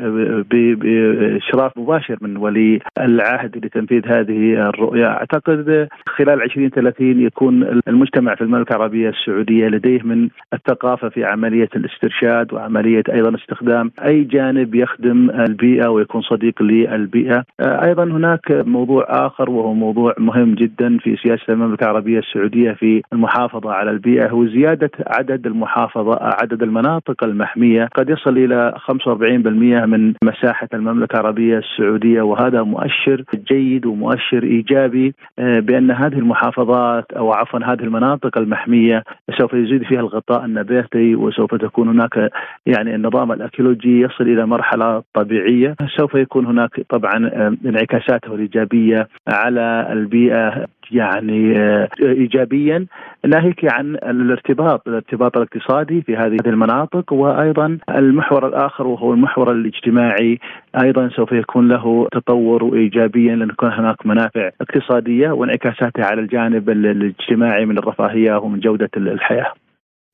باشراف 0.50 1.78
مباشر 1.78 2.18
من 2.22 2.38
ولي 2.38 2.80
العهد 3.00 3.66
لتنفيذ 3.66 4.02
هذه 4.08 4.70
الرؤية. 4.70 5.08
أعتقد 5.08 5.88
خلال 6.08 6.42
2030 6.44 7.22
يكون 7.22 7.64
المجتمع 7.88 8.36
في 8.36 8.42
المملكة 8.42 8.76
العربية 8.76 9.10
السعودية 9.10 9.68
لديه 9.68 10.02
من 10.04 10.30
الثقافة 10.54 11.10
في 11.10 11.26
عملية 11.26 11.70
الاسترشاد 11.76 12.54
وعملية 12.54 13.04
أيضا 13.14 13.36
استخدام 13.36 13.92
أي 14.06 14.24
جانب 14.24 14.76
يخدم 14.76 15.30
البيئة 15.30 15.88
ويكون 15.88 16.22
صديق 16.22 16.62
للبيئة. 16.62 17.44
أيضا 17.62 18.04
هناك 18.04 18.52
موضوع 18.52 19.06
آخر 19.10 19.50
وهو 19.50 19.74
موضوع 19.74 20.14
مهم 20.18 20.56
جدا 20.56 20.98
في 20.98 21.16
سياسة 21.24 21.44
المملكة 21.50 21.84
العربية 21.84 22.20
السعودية 22.20 22.72
في 22.72 23.02
المحافظة 23.14 23.72
على 23.72 23.92
البيئة 23.92 24.30
هو 24.30 24.46
زيادة 24.46 24.92
عدد 25.08 25.46
المحافظة 25.46 26.18
عدد 26.22 26.64
المناطق 26.64 27.24
المحمية 27.40 27.86
قد 27.96 28.10
يصل 28.10 28.38
إلى 28.38 28.74
45% 28.92 29.86
من 29.86 30.14
مساحة 30.24 30.68
المملكة 30.74 31.20
العربية 31.20 31.58
السعودية 31.58 32.22
وهذا 32.22 32.64
مؤشر 32.64 33.24
جيد 33.52 33.86
ومؤشر 33.86 34.44
إيجابي 34.44 35.14
آه، 35.40 35.60
بأن 35.60 35.92
هذه 35.92 36.14
المحافظات 36.14 37.12
أو 37.12 37.34
عفوا 37.34 37.60
هذه 37.60 37.82
المناطق 37.82 38.38
المحمية 38.38 39.04
سوف 39.38 39.54
يزيد 39.54 39.84
فيها 39.84 40.00
الغطاء 40.00 40.46
النباتي 40.46 41.16
وسوف 41.16 41.56
تكون 41.56 41.90
هناك 41.90 42.32
يعني 42.66 42.96
النظام 42.96 43.32
الاكولوجي 43.32 44.02
يصل 44.02 44.24
إلى 44.24 44.46
مرحلة 44.46 45.04
طبيعية. 45.14 45.76
سوف 45.98 46.16
يكون 46.16 46.46
هناك 46.46 46.82
طبعا 46.90 47.30
آه، 47.34 47.56
انعكاساته 47.66 48.36
الايجابيه 48.36 49.08
على 49.28 49.88
البيئة 49.92 50.66
يعني 50.92 51.60
آه، 51.60 51.90
ايجابيا 52.02 52.86
ناهيك 53.26 53.74
عن 53.74 53.96
الارتباط 53.96 54.88
الارتباط 54.88 55.38
الاقتصادي 55.38 56.02
في 56.02 56.16
هذه 56.16 56.38
المناطق 56.46 57.14
وأيضا 57.14 57.78
المحور 57.90 58.48
الآخر 58.48 58.88
وهو 58.88 59.14
المحور 59.14 59.52
الاجتماعي 59.52 60.40
أيضا 60.84 61.10
سوف 61.10 61.32
يكون 61.32 61.68
له 61.68 62.08
تطور 62.12 62.76
ايجابيا 62.76 63.36
لأن 63.36 63.50
يكون 63.50 63.72
هناك 63.72 64.06
منافع 64.06 64.50
اقتصادية 64.62 65.32
وانعكاساتها 65.32 66.06
على 66.06 66.22
الجانب 66.22 66.70
الاجتماعي 66.70 67.66
من 67.66 67.78
الرفاهية 67.78 68.38
ومن 68.38 68.60
جودة 68.60 68.90
الحياة. 68.98 69.54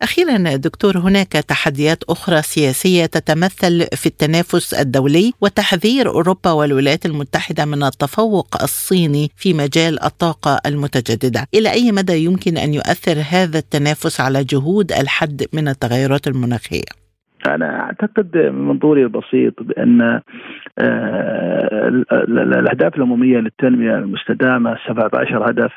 أخيرا 0.06 0.56
دكتور 0.56 0.98
هناك 0.98 1.32
تحديات 1.32 2.04
أخرى 2.10 2.42
سياسية 2.42 3.06
تتمثل 3.06 3.74
في 4.00 4.06
التنافس 4.06 4.74
الدولي 4.74 5.32
وتحذير 5.42 6.08
أوروبا 6.08 6.52
والولايات 6.52 7.06
المتحدة 7.06 7.66
من 7.66 7.84
التفوق 7.84 8.48
الصيني 8.64 9.28
في 9.38 9.54
مجال 9.54 10.04
الطاقة 10.04 10.54
المتجددة 10.66 11.42
إلى 11.54 11.70
أي 11.72 11.92
مدى 11.92 12.26
يمكن 12.26 12.58
أن 12.58 12.74
يؤثر 12.74 13.18
هذا 13.34 13.60
التنافس 13.60 14.22
على 14.22 14.44
جهود 14.44 14.92
الحد 14.92 15.42
من 15.54 15.68
التغيرات 15.68 16.28
المناخية؟ 16.28 16.92
أنا 17.48 17.80
أعتقد 17.80 18.38
من 18.38 18.68
منظوري 18.68 19.04
البسيط 19.04 19.54
بأن 19.64 20.02
آه، 20.80 22.04
الأهداف 22.60 22.96
العمومية 22.96 23.38
للتنمية 23.38 23.96
المستدامة 23.98 24.78
17 24.88 25.50
هدف 25.50 25.72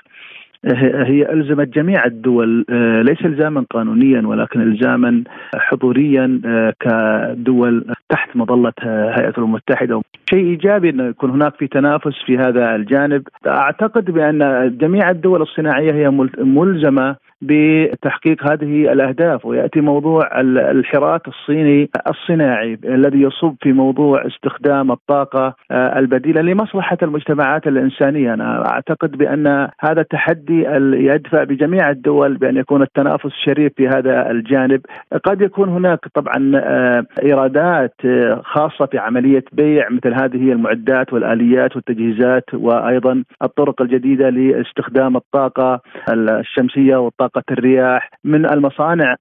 هي 0.64 1.32
ألزمت 1.32 1.68
جميع 1.68 2.04
الدول 2.04 2.64
آه، 2.70 3.02
ليس 3.02 3.24
إلزاما 3.24 3.64
قانونيا 3.70 4.26
ولكن 4.26 4.60
إلزاما 4.60 5.24
حضوريا 5.54 6.40
آه، 6.44 6.74
كدول 6.80 7.94
تحت 8.08 8.36
مظلة 8.36 8.72
هيئة 8.82 9.28
الأمم 9.28 9.44
المتحدة. 9.44 10.02
شيء 10.30 10.44
إيجابي 10.44 10.90
انه 10.90 11.04
يكون 11.04 11.30
هناك 11.30 11.54
في 11.54 11.66
تنافس 11.66 12.14
في 12.26 12.38
هذا 12.38 12.76
الجانب. 12.76 13.22
أعتقد 13.46 14.10
بأن 14.10 14.72
جميع 14.80 15.10
الدول 15.10 15.42
الصناعية 15.42 15.92
هي 15.92 16.10
ملزمة 16.38 17.16
بتحقيق 17.40 18.52
هذه 18.52 18.92
الأهداف 18.92 19.46
ويأتي 19.46 19.80
موضوع 19.80 20.40
الحراك 20.40 21.28
الصيني 21.28 21.90
الصناعي 22.10 22.78
الذي 22.84 23.22
يصب 23.22 23.54
في 23.62 23.72
موضوع 23.72 24.26
استخدام 24.26 24.92
الطاقة 24.92 25.54
آه، 25.70 25.98
البديلة 25.98 26.40
لمصلحة 26.40 26.98
المجتمعات 27.02 27.66
الإنسانية. 27.66 28.34
أنا 28.34 28.68
أعتقد 28.70 29.10
بأن 29.10 29.68
هذا 29.80 30.00
التحدي 30.00 30.64
يدفع 30.92 31.44
بجميع 31.44 31.90
الدول 31.90 32.36
بأن 32.36 32.56
يكون 32.56 32.82
التنافس 32.82 33.30
شريف 33.46 33.72
في 33.76 33.88
هذا 33.88 34.30
الجانب. 34.30 34.80
قد 35.24 35.40
يكون 35.40 35.68
هناك 35.68 35.98
طبعا 36.14 36.52
آه، 36.56 37.06
إيرادات 37.22 37.94
آه، 38.04 38.42
خاصة 38.44 38.86
في 38.86 38.98
عملية 38.98 39.44
بيع 39.52 39.88
مثل 39.90 40.14
هذه 40.14 40.52
المعدات 40.52 41.12
والآليات 41.12 41.76
والتجهيزات 41.76 42.44
وأيضا 42.54 43.24
الطرق 43.42 43.82
الجديدة 43.82 44.28
لاستخدام 44.28 45.16
الطاقة 45.16 45.80
الشمسية 46.08 46.96
وطاقه 47.28 47.44
الرياح 47.50 48.10
من 48.24 48.52
المصانع 48.52 49.14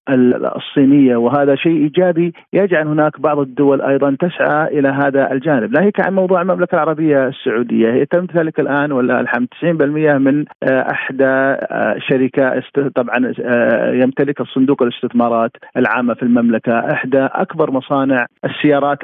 الصينية 0.56 1.16
وهذا 1.16 1.56
شيء 1.56 1.78
إيجابي 1.84 2.34
يجعل 2.54 2.88
هناك 2.88 3.22
بعض 3.22 3.40
الدول 3.40 3.82
أيضا 3.82 4.16
تسعى 4.20 4.80
إلى 4.80 4.90
هذا 4.90 5.32
الجانب، 5.32 5.72
ناهيك 5.72 6.06
عن 6.06 6.16
موضوع 6.16 6.42
المملكة 6.42 6.76
العربية 6.76 7.28
السعودية 7.28 7.94
هي 7.94 8.06
تم 8.06 8.28
ذلك 8.36 8.60
الآن 8.60 8.92
ولا 8.92 9.20
الحمد 9.20 9.48
90% 9.62 10.18
من 10.18 10.46
آه، 10.64 10.92
احدى 10.92 11.26
آه، 11.26 11.96
شركات 12.10 12.64
طبعا 12.96 13.34
آه، 13.42 13.94
يمتلك 13.94 14.42
الصندوق 14.42 14.84
الاستثمارات 14.84 15.52
العامة 15.78 16.14
في 16.14 16.24
المملكة 16.24 16.80
إحدى 16.80 17.20
أكبر 17.20 17.72
مصانع 17.72 18.26
السيارات 18.46 18.98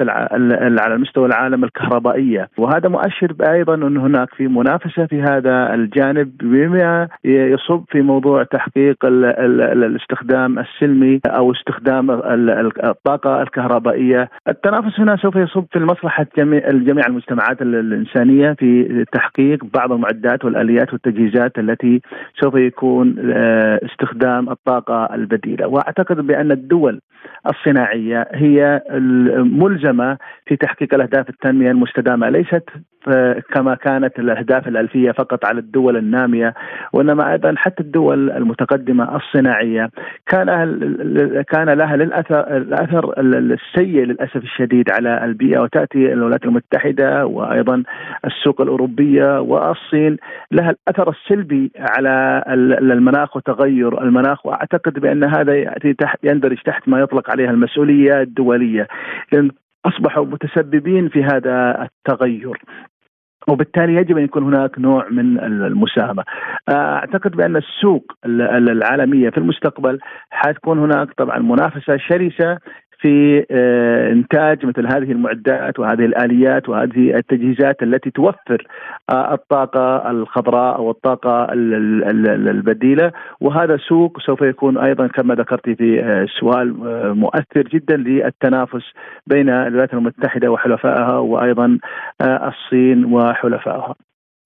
على 0.80 0.98
مستوى 0.98 1.26
العالم 1.26 1.64
الكهربائية. 1.64 2.48
وهذا 2.58 2.88
مؤشر 2.88 3.34
أيضا 3.50 3.74
أن 3.74 3.96
هناك 3.96 4.34
في 4.34 4.48
منافسة 4.48 5.06
في 5.06 5.22
هذا 5.22 5.74
الجانب 5.74 6.36
بما 6.42 7.08
يصب 7.24 7.84
في 7.88 8.02
موضوع 8.02 8.42
تحقيق 8.42 8.93
ال 9.04 9.84
الاستخدام 9.84 10.58
السلمي 10.58 11.20
أو 11.26 11.52
استخدام 11.52 12.10
الطاقة 12.84 13.42
الكهربائية، 13.42 14.30
التنافس 14.48 15.00
هنا 15.00 15.16
سوف 15.16 15.36
يصب 15.36 15.64
في 15.72 15.78
المصلحة 15.78 16.26
جميع 16.36 17.06
المجتمعات 17.06 17.62
الإنسانية 17.62 18.52
في 18.52 19.04
تحقيق 19.12 19.64
بعض 19.64 19.92
المعدات 19.92 20.44
والآليات 20.44 20.92
والتجهيزات 20.92 21.58
التي 21.58 22.00
سوف 22.42 22.54
يكون 22.54 23.16
آه، 23.32 23.80
استخدام 23.84 24.50
الطاقة 24.50 25.14
البديلة، 25.14 25.66
وأعتقد 25.66 26.16
بأن 26.16 26.52
الدول 26.52 27.00
الصناعية 27.46 28.28
هي 28.32 28.82
الملزمه 28.90 30.18
في 30.46 30.56
تحقيق 30.56 30.94
الأهداف 30.94 31.28
التنمية 31.28 31.70
المستدامة، 31.70 32.28
ليست 32.28 32.64
كما 33.54 33.74
كانت 33.74 34.18
الأهداف 34.18 34.68
الألفية 34.68 35.10
فقط 35.10 35.44
على 35.44 35.58
الدول 35.58 35.96
النامية 35.96 36.54
وإنما 36.92 37.32
أيضا 37.32 37.54
حتى 37.56 37.82
الدول 37.82 38.30
المتقدمة 38.30 39.16
الصناعية. 39.16 39.90
كان 40.26 40.46
كان 41.48 41.70
لها 41.70 41.96
للاثر 41.96 42.56
الأثر 42.56 43.14
السيء 43.18 44.04
للأسف 44.04 44.36
الشديد 44.36 44.90
على 44.90 45.24
البيئة 45.24 45.58
وتأتي 45.58 46.12
الولايات 46.12 46.44
المتحدة 46.44 47.26
وأيضا 47.26 47.82
السوق 48.24 48.60
الأوروبية 48.60 49.40
والصين 49.40 50.16
لها 50.52 50.70
الأثر 50.70 51.10
السلبي 51.10 51.70
على 51.78 52.44
المناخ 52.92 53.36
وتغير 53.36 54.02
المناخ 54.02 54.46
وأعتقد 54.46 54.98
بأن 54.98 55.24
هذا 55.24 55.54
يأتي 55.54 55.92
تحت 55.92 56.18
يندرج 56.24 56.58
تحت 56.64 56.88
ما 56.88 57.00
يطلق 57.00 57.30
عليها 57.30 57.50
المسؤولية 57.50 58.20
الدولية. 58.20 58.86
أصبحوا 59.86 60.24
متسببين 60.24 61.08
في 61.08 61.24
هذا 61.24 61.88
التغير. 61.88 62.58
وبالتالي 63.48 63.94
يجب 63.94 64.18
أن 64.18 64.24
يكون 64.24 64.42
هناك 64.42 64.78
نوع 64.78 65.08
من 65.10 65.38
المساهمة. 65.40 66.24
أعتقد 66.70 67.30
بأن 67.30 67.56
السوق 67.56 68.12
العالمية 68.24 69.30
في 69.30 69.38
المستقبل 69.38 69.98
حتكون 70.30 70.78
هناك 70.78 71.12
طبعا 71.12 71.38
منافسة 71.38 71.96
شرسة 71.96 72.58
في 73.04 73.46
آه، 73.50 74.12
إنتاج 74.12 74.66
مثل 74.66 74.86
هذه 74.86 75.12
المعدات 75.12 75.78
وهذه 75.78 76.04
الآليات 76.04 76.68
وهذه 76.68 77.16
التجهيزات 77.16 77.82
التي 77.82 78.10
توفر 78.10 78.66
آه، 79.10 79.34
الطاقة 79.34 80.10
الخضراء 80.10 80.76
أو 80.76 80.90
الطاقة 80.90 81.46
البديلة 81.52 83.12
وهذا 83.40 83.76
سوق 83.88 84.20
سوف 84.26 84.40
يكون 84.40 84.78
أيضا 84.78 85.06
كما 85.06 85.34
ذكرت 85.34 85.70
في 85.70 86.00
آه، 86.00 86.26
سؤال 86.40 86.74
مؤثر 87.16 87.62
جدا 87.62 87.96
للتنافس 87.96 88.84
بين 89.26 89.48
الولايات 89.48 89.94
المتحدة 89.94 90.50
وحلفائها 90.50 91.18
وأيضا 91.18 91.78
الصين 92.22 93.04
وحلفائها. 93.04 93.94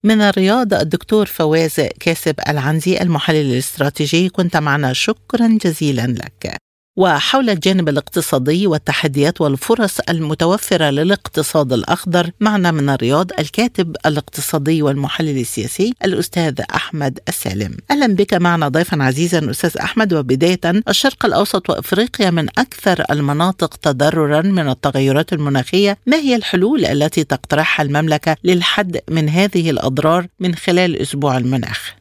من 0.05 0.21
الرياض 0.21 0.75
الدكتور 0.75 1.27
فواز 1.27 1.89
كاسب 2.01 2.35
العنزي 2.49 3.03
المحلل 3.03 3.53
الاستراتيجي 3.53 4.29
كنت 4.29 4.57
معنا 4.57 4.93
شكرا 4.93 5.49
جزيلا 5.65 6.07
لك. 6.07 6.68
وحول 6.99 7.51
الجانب 7.51 7.89
الاقتصادي 7.89 8.67
والتحديات 8.67 9.41
والفرص 9.41 10.01
المتوفرة 10.11 10.91
للاقتصاد 10.91 11.73
الأخضر 11.73 12.31
معنا 12.41 12.71
من 12.71 12.89
الرياض 12.89 13.31
الكاتب 13.39 13.97
الاقتصادي 14.07 14.83
والمحلل 14.83 15.39
السياسي 15.41 15.95
الأستاذ 16.05 16.61
أحمد 16.75 17.19
السالم. 17.29 17.77
أهلا 17.91 18.15
بك 18.15 18.35
معنا 18.35 18.69
ضيفا 18.69 19.03
عزيزا 19.03 19.51
أستاذ 19.51 19.81
أحمد. 19.81 20.15
وبداية 20.15 20.61
الشرق 20.89 21.27
الأوسط 21.27 21.71
وأفريقيا 21.71 22.31
من 22.31 22.49
أكثر 22.59 23.05
المناطق 23.11 23.77
تضررا 23.77 24.43
من 24.43 24.69
التغيرات 24.69 25.33
المناخية. 25.33 25.97
ما 26.07 26.17
هي 26.17 26.37
الحلول 26.37 26.85
التي 26.85 27.25
تقترحها 27.25 27.87
المملكة 27.87 28.37
للحد 28.45 28.99
من 29.11 29.29
هذه 29.29 29.71
الأضرار 29.71 30.27
من 30.41 30.55
خلال 30.55 30.97
أسبوع 30.97 31.39
المناخ؟ 31.39 31.95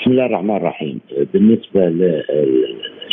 بسم 0.00 0.10
الله 0.10 0.26
الرحمن 0.26 0.56
الرحيم. 0.56 1.00
بالنسبة 1.32 1.80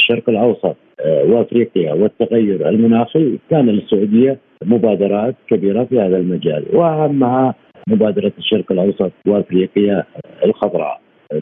للشرق 0.02 0.30
الأوسط 0.30 0.76
آه، 1.00 1.24
وأفريقيا 1.26 1.94
والتغير 1.94 2.70
المناخي. 2.70 3.38
كان 3.50 3.70
للسعودية 3.70 4.38
مبادرات 4.66 5.36
كبيرة 5.48 5.84
في 5.84 6.00
هذا 6.00 6.18
المجال 6.18 6.66
وأهمها 6.74 7.56
مبادرة 7.88 8.32
الشرق 8.38 8.72
الأوسط 8.72 9.12
وأفريقيا 9.28 10.04
الخضراء. 10.46 11.02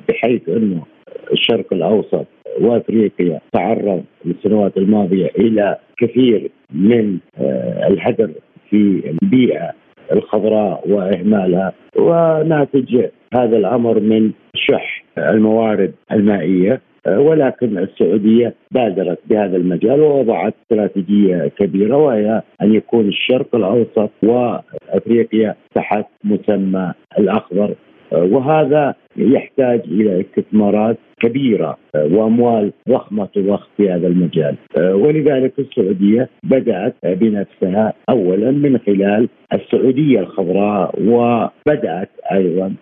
بحيث 0.10 0.50
أنه 0.50 0.84
الشرق 1.32 1.74
الأوسط 1.74 2.26
وأفريقيا 2.62 3.42
تعرض 3.54 4.04
السنوات 4.26 4.78
الماضية 4.78 5.32
إلى 5.38 5.78
كثير 5.98 6.52
من 6.72 7.18
آه، 7.38 7.88
الهدر 7.88 8.32
في 8.70 9.14
البيئة 9.24 9.72
الخضراء 10.12 10.90
وإهمالها. 10.90 11.74
وناتج 11.96 13.06
هذا 13.36 13.58
الأمر 13.58 14.00
من 14.00 14.32
شح 14.56 15.04
الموارد 15.18 15.94
المائية. 16.12 16.82
ولكن 17.08 17.78
السعودية 17.78 18.54
بادرت 18.72 19.20
بهذا 19.30 19.58
المجال 19.58 20.02
ووضعت 20.02 20.54
استراتيجية 20.62 21.52
كبيرة 21.58 21.98
وهي 21.98 22.42
أن 22.62 22.74
يكون 22.74 23.08
الشرق 23.08 23.56
الأوسط 23.56 24.12
وأفريقيا 24.24 25.56
تحت 25.76 26.06
مسمى 26.24 26.94
الأخضر. 27.20 27.76
وهذا 28.12 28.96
يحتاج 29.18 29.82
إلى 29.88 30.22
استثمارات 30.22 30.98
كبيرة 31.20 31.78
وأموال 31.96 32.72
ضخمة 32.90 33.26
تضخ 33.26 33.68
في 33.78 33.92
هذا 33.92 34.08
المجال. 34.08 34.56
ولذلك 34.78 35.54
السعودية 35.60 36.30
بدأت 36.44 36.96
بنفسها 37.04 37.94
اولا 38.10 38.52
من 38.52 38.78
خلال 38.78 39.30
السعودية 39.54 40.20
الخضراء 40.20 40.96
وبدأت 41.02 42.10
أيضا 42.32 42.74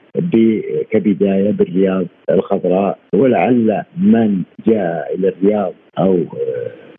كبدايه 0.91 1.51
بالرياض 1.51 2.05
الخضراء. 2.29 2.97
ولعل 3.13 3.83
من 3.97 4.41
جاء 4.67 5.15
إلى 5.15 5.27
الرياض 5.27 5.73
أو 5.99 6.19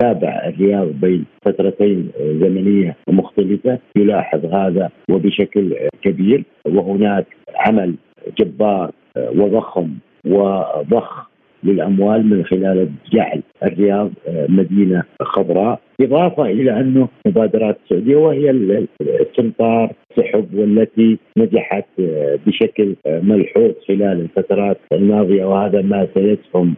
تابع 0.01 0.49
الرياض 0.49 0.88
بين 1.01 1.25
فترتين 1.45 2.11
زمنية 2.21 2.97
مختلفة 3.09 3.79
يلاحظ 3.97 4.47
هذا 4.47 4.91
وبشكل 5.11 5.77
كبير. 6.03 6.45
وهناك 6.67 7.27
عمل 7.57 7.95
جبار 8.38 8.91
آه، 9.17 9.31
وضخم 9.31 9.88
وضخ 10.25 11.29
للأموال 11.64 12.27
من 12.27 12.45
خلال 12.45 12.88
جعل 13.12 13.43
الرياض 13.62 14.11
آه، 14.29 14.47
مدينة 14.49 15.03
خضراء 15.23 15.81
إضافة 16.01 16.43
إلى 16.43 16.81
أنه 16.81 17.09
مبادرات 17.27 17.79
السعودية 17.85 18.17
وهي 18.17 18.87
استمطار 19.03 19.93
سحب 20.17 20.55
والتي 20.55 21.19
نجحت 21.38 21.87
آه، 22.01 22.38
بشكل 22.47 22.95
ملحوظ 23.07 23.73
خلال 23.88 24.21
الفترات 24.21 24.79
الماضية 24.93 25.45
وهذا 25.45 25.83
ما 25.83 26.09
سيسهم 26.14 26.75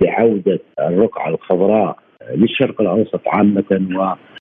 بعودة 0.00 0.60
الرقعة 0.80 1.28
الخضراء 1.28 1.96
للشرق 2.34 2.80
الأوسط 2.80 3.20
عامة 3.26 3.88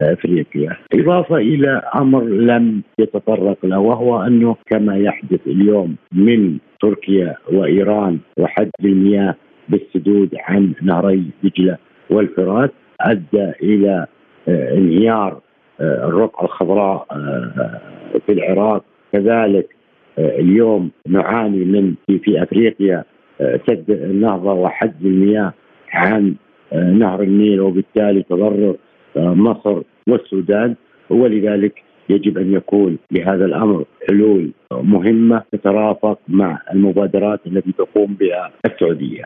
وأفريقيا، 0.01 0.77
إضافة 0.93 1.37
إلى 1.37 1.81
أمر 1.95 2.23
لم 2.23 2.81
يتطرق 2.99 3.65
له 3.65 3.79
وهو 3.79 4.21
أنه 4.21 4.55
كما 4.69 4.97
يحدث 4.97 5.47
اليوم 5.47 5.95
من 6.11 6.57
تركيا 6.81 7.35
وإيران 7.51 8.19
وحد 8.37 8.71
المياه 8.83 9.35
بالسدود 9.69 10.29
عن 10.39 10.73
نهري 10.81 11.23
دجلة 11.43 11.77
والفرات 12.09 12.71
أدى 13.01 13.51
إلى 13.63 14.05
آه، 14.47 14.73
انهيار 14.77 15.39
آه، 15.81 16.07
الرقعة 16.07 16.45
الخضراء 16.45 17.05
آه، 17.11 17.81
في 18.25 18.31
العراق. 18.31 18.83
كذلك 19.13 19.75
اليوم 20.17 20.91
نعاني 21.07 21.65
من 21.65 21.95
في, 22.07 22.19
في 22.19 22.43
أفريقيا 22.43 23.03
سد 23.39 23.85
النهضة 23.89 24.53
وحد 24.53 25.05
المياه 25.05 25.53
عن 25.93 26.35
نهر 26.73 27.21
النيل 27.21 27.61
وبالتالي 27.61 28.23
تضرر 28.23 28.75
مصر 29.17 29.81
والسودان 30.07 30.75
ولذلك 31.09 31.83
يجب 32.09 32.37
أن 32.37 32.53
يكون 32.53 32.97
لهذا 33.11 33.45
الأمر 33.45 33.85
حلول 34.09 34.51
مهمة 34.71 35.41
تترافق 35.51 36.19
مع 36.27 36.61
المبادرات 36.73 37.39
التي 37.47 37.71
تقوم 37.71 38.13
بها 38.19 38.51
السعودية. 38.65 39.23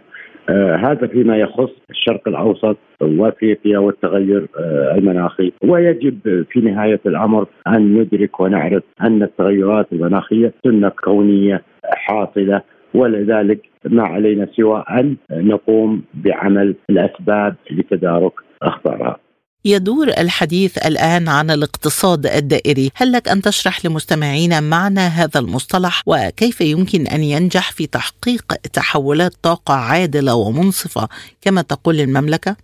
آه 0.49 0.75
هذا 0.75 1.07
فيما 1.07 1.37
يخص 1.37 1.69
الشرق 1.89 2.27
الأوسط 2.27 2.77
وأفريقيا 3.01 3.77
والتغير 3.77 4.47
آه 4.59 4.95
المناخي 4.97 5.51
ويجب 5.63 6.45
في 6.49 6.59
نهاية 6.59 6.99
الأمر 7.05 7.47
أن 7.67 7.93
ندرك 7.93 8.39
ونعرف 8.39 8.83
أن 9.01 9.23
التغيرات 9.23 9.87
المناخية 9.91 10.53
سنة 10.63 10.89
كونية 10.89 11.61
حاصلة 11.83 12.61
ولذلك 12.93 13.61
ما 13.85 14.03
علينا 14.03 14.47
سوى 14.57 14.83
أن 14.89 15.15
نقوم 15.31 16.03
بعمل 16.13 16.75
الأسباب 16.89 17.55
لتدارك 17.71 18.33
اخطارها. 18.61 19.17
يدور 19.65 20.07
الحديث 20.07 20.87
الآن 20.87 21.27
عن 21.27 21.51
الاقتصاد 21.51 22.25
الدائري 22.25 22.89
هل 22.95 23.11
لك 23.11 23.27
أن 23.27 23.41
تشرح 23.41 23.85
لمستمعينا 23.85 24.59
معنى 24.59 24.99
هذا 24.99 25.39
المصطلح 25.39 26.01
وكيف 26.07 26.61
يمكن 26.61 27.07
أن 27.07 27.23
ينجح 27.23 27.71
في 27.71 27.87
تحقيق 27.87 28.45
تحولات 28.73 29.31
طاقة 29.43 29.73
عادلة 29.73 30.35
ومنصفة 30.35 31.07
كما 31.41 31.61
تقول 31.61 31.95
المملكة؟ 31.95 32.55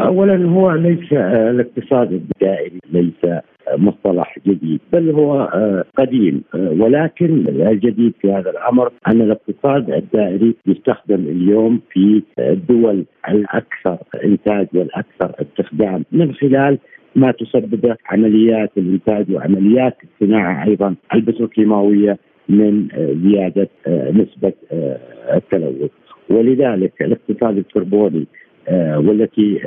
اولا 0.00 0.48
هو 0.48 0.72
ليس 0.72 1.12
الاقتصاد 1.12 2.12
الدائري 2.12 2.80
ليس 2.92 3.40
مصطلح 3.76 4.38
جديد 4.46 4.80
بل 4.92 5.10
هو 5.10 5.48
قديم 5.96 6.42
ولكن 6.54 7.48
الجديد 7.48 8.12
في 8.20 8.32
هذا 8.32 8.50
الأمر 8.50 8.92
أن 9.08 9.20
الاقتصاد 9.20 9.90
الدائري 9.90 10.54
يستخدم 10.66 11.14
اليوم 11.14 11.80
في 11.90 12.22
الدول 12.38 13.04
الأكثر 13.28 13.98
إنتاج 14.24 14.66
والأكثر 14.74 15.32
استخدام 15.42 16.04
من 16.12 16.32
خلال 16.34 16.78
ما 17.16 17.30
تسببه 17.32 17.96
عمليات 18.10 18.70
الإنتاج 18.76 19.32
وعمليات 19.32 19.96
الصناعة 20.04 20.64
أيضا 20.66 20.94
البتروكيماوية 21.14 22.18
من 22.48 22.88
زيادة 23.24 23.68
نسبة 23.88 24.52
التلوث. 25.34 25.90
ولذلك 26.30 26.92
الاقتصاد 27.02 27.56
الكربوني 27.56 28.26
والتي 28.96 29.60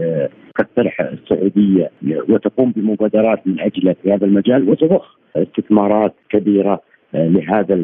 تقترح 0.57 1.01
السعودية 1.01 1.91
وتقوم 2.29 2.71
بمبادرات 2.71 3.47
من 3.47 3.59
اجله 3.59 3.95
في 4.03 4.13
هذا 4.13 4.25
المجال 4.25 4.69
وتضخ 4.69 5.17
استثمارات 5.35 6.13
كبيرة 6.29 6.81
لهذا 7.13 7.75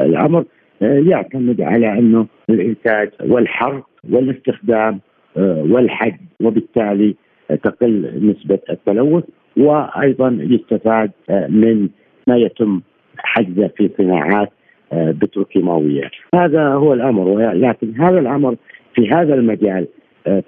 الأمر. 0.00 0.44
يعتمد 0.80 1.60
على 1.60 1.98
أنه 1.98 2.26
الإنتاج 2.50 3.10
والحرق 3.26 3.86
والاستخدام 4.10 5.00
والحج 5.36 6.14
وبالتالي 6.42 7.14
تقل 7.62 8.10
نسبة 8.22 8.58
التلوث 8.70 9.24
وأيضا 9.56 10.38
يستفاد 10.40 11.10
من 11.48 11.88
ما 12.28 12.36
يتم 12.36 12.80
حجزه 13.18 13.70
في 13.76 13.90
صناعات 13.98 14.50
بتروكيماويه 14.92 16.10
هذا 16.34 16.68
هو 16.68 16.92
الأمر 16.92 17.52
لكن 17.52 18.00
هذا 18.00 18.18
الأمر 18.18 18.56
في 18.94 19.08
هذا 19.10 19.34
المجال 19.34 19.86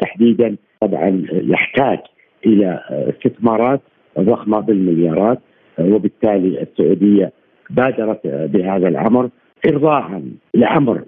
تحديدا 0.01 0.57
طبعا 0.87 1.23
يحتاج 1.33 1.99
إلى 2.47 2.81
استثمارات 2.91 3.81
ضخمة 4.19 4.61
بالمليارات 4.61 5.39
وبالتالي 5.81 6.63
السعودية 6.63 7.33
بادرت 7.71 8.21
بهذا 8.27 8.89
الأمر 8.89 9.29
ارضاء 9.69 10.23
لأمر 10.55 11.03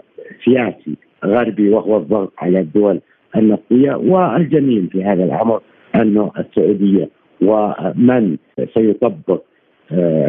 سياسي 0.44 0.96
غربي 1.24 1.68
وهو 1.68 1.96
الضغط 1.96 2.32
على 2.38 2.60
الدول 2.60 3.00
النفطية 3.36 3.94
والجميل 3.94 4.88
في 4.92 5.04
هذا 5.04 5.24
الأمر 5.24 5.60
انه 5.94 6.32
السعودية 6.38 7.08
ومن 7.42 8.36
سيطبق 8.74 9.42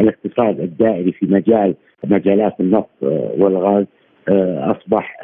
الاقتصاد 0.00 0.60
الدائري 0.60 1.12
في 1.12 1.26
مجال 1.26 1.74
مجالات 2.04 2.60
النفط 2.60 3.02
والغاز 3.38 3.86
أصبح 4.70 5.16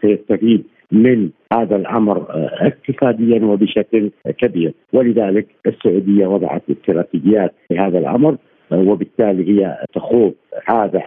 سيستفيد 0.00 0.64
من 0.92 1.30
هذا 1.52 1.76
الأمر 1.76 2.26
اقتصاديا 2.60 3.44
وبشكل 3.44 4.10
كبير. 4.38 4.72
ولذلك 4.92 5.46
السعودية 5.66 6.26
وضعت 6.26 6.62
استراتيجيات 6.70 7.54
في 7.68 7.78
هذا 7.78 7.98
الأمر 7.98 8.36
وبالتالي 8.72 9.50
هي 9.50 9.78
تخوض 9.94 10.34
هذا 10.68 11.02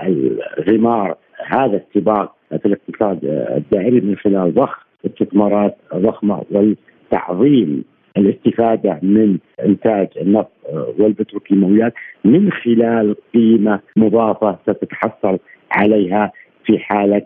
الغمار 0.58 1.16
هذا 1.48 1.82
السباق 1.88 2.36
في 2.50 2.66
الاقتصاد 2.66 3.20
الدائري 3.58 4.02
من 4.02 4.16
خلال 4.16 4.54
ضخ 4.54 4.86
استثمارات 5.06 5.78
ضخمة 5.96 6.44
وتعظيم 6.52 7.84
الاستفادة 8.18 9.00
من 9.02 9.38
إنتاج 9.66 10.08
النفط 10.22 10.52
والبتروكيماويات 11.00 11.94
من 12.26 12.52
خلال 12.52 13.16
قيمة 13.34 13.80
مضافة 13.98 14.58
ستتحصل 14.64 15.40
عليها 15.72 16.32
في 16.66 16.80
حالة 16.80 17.22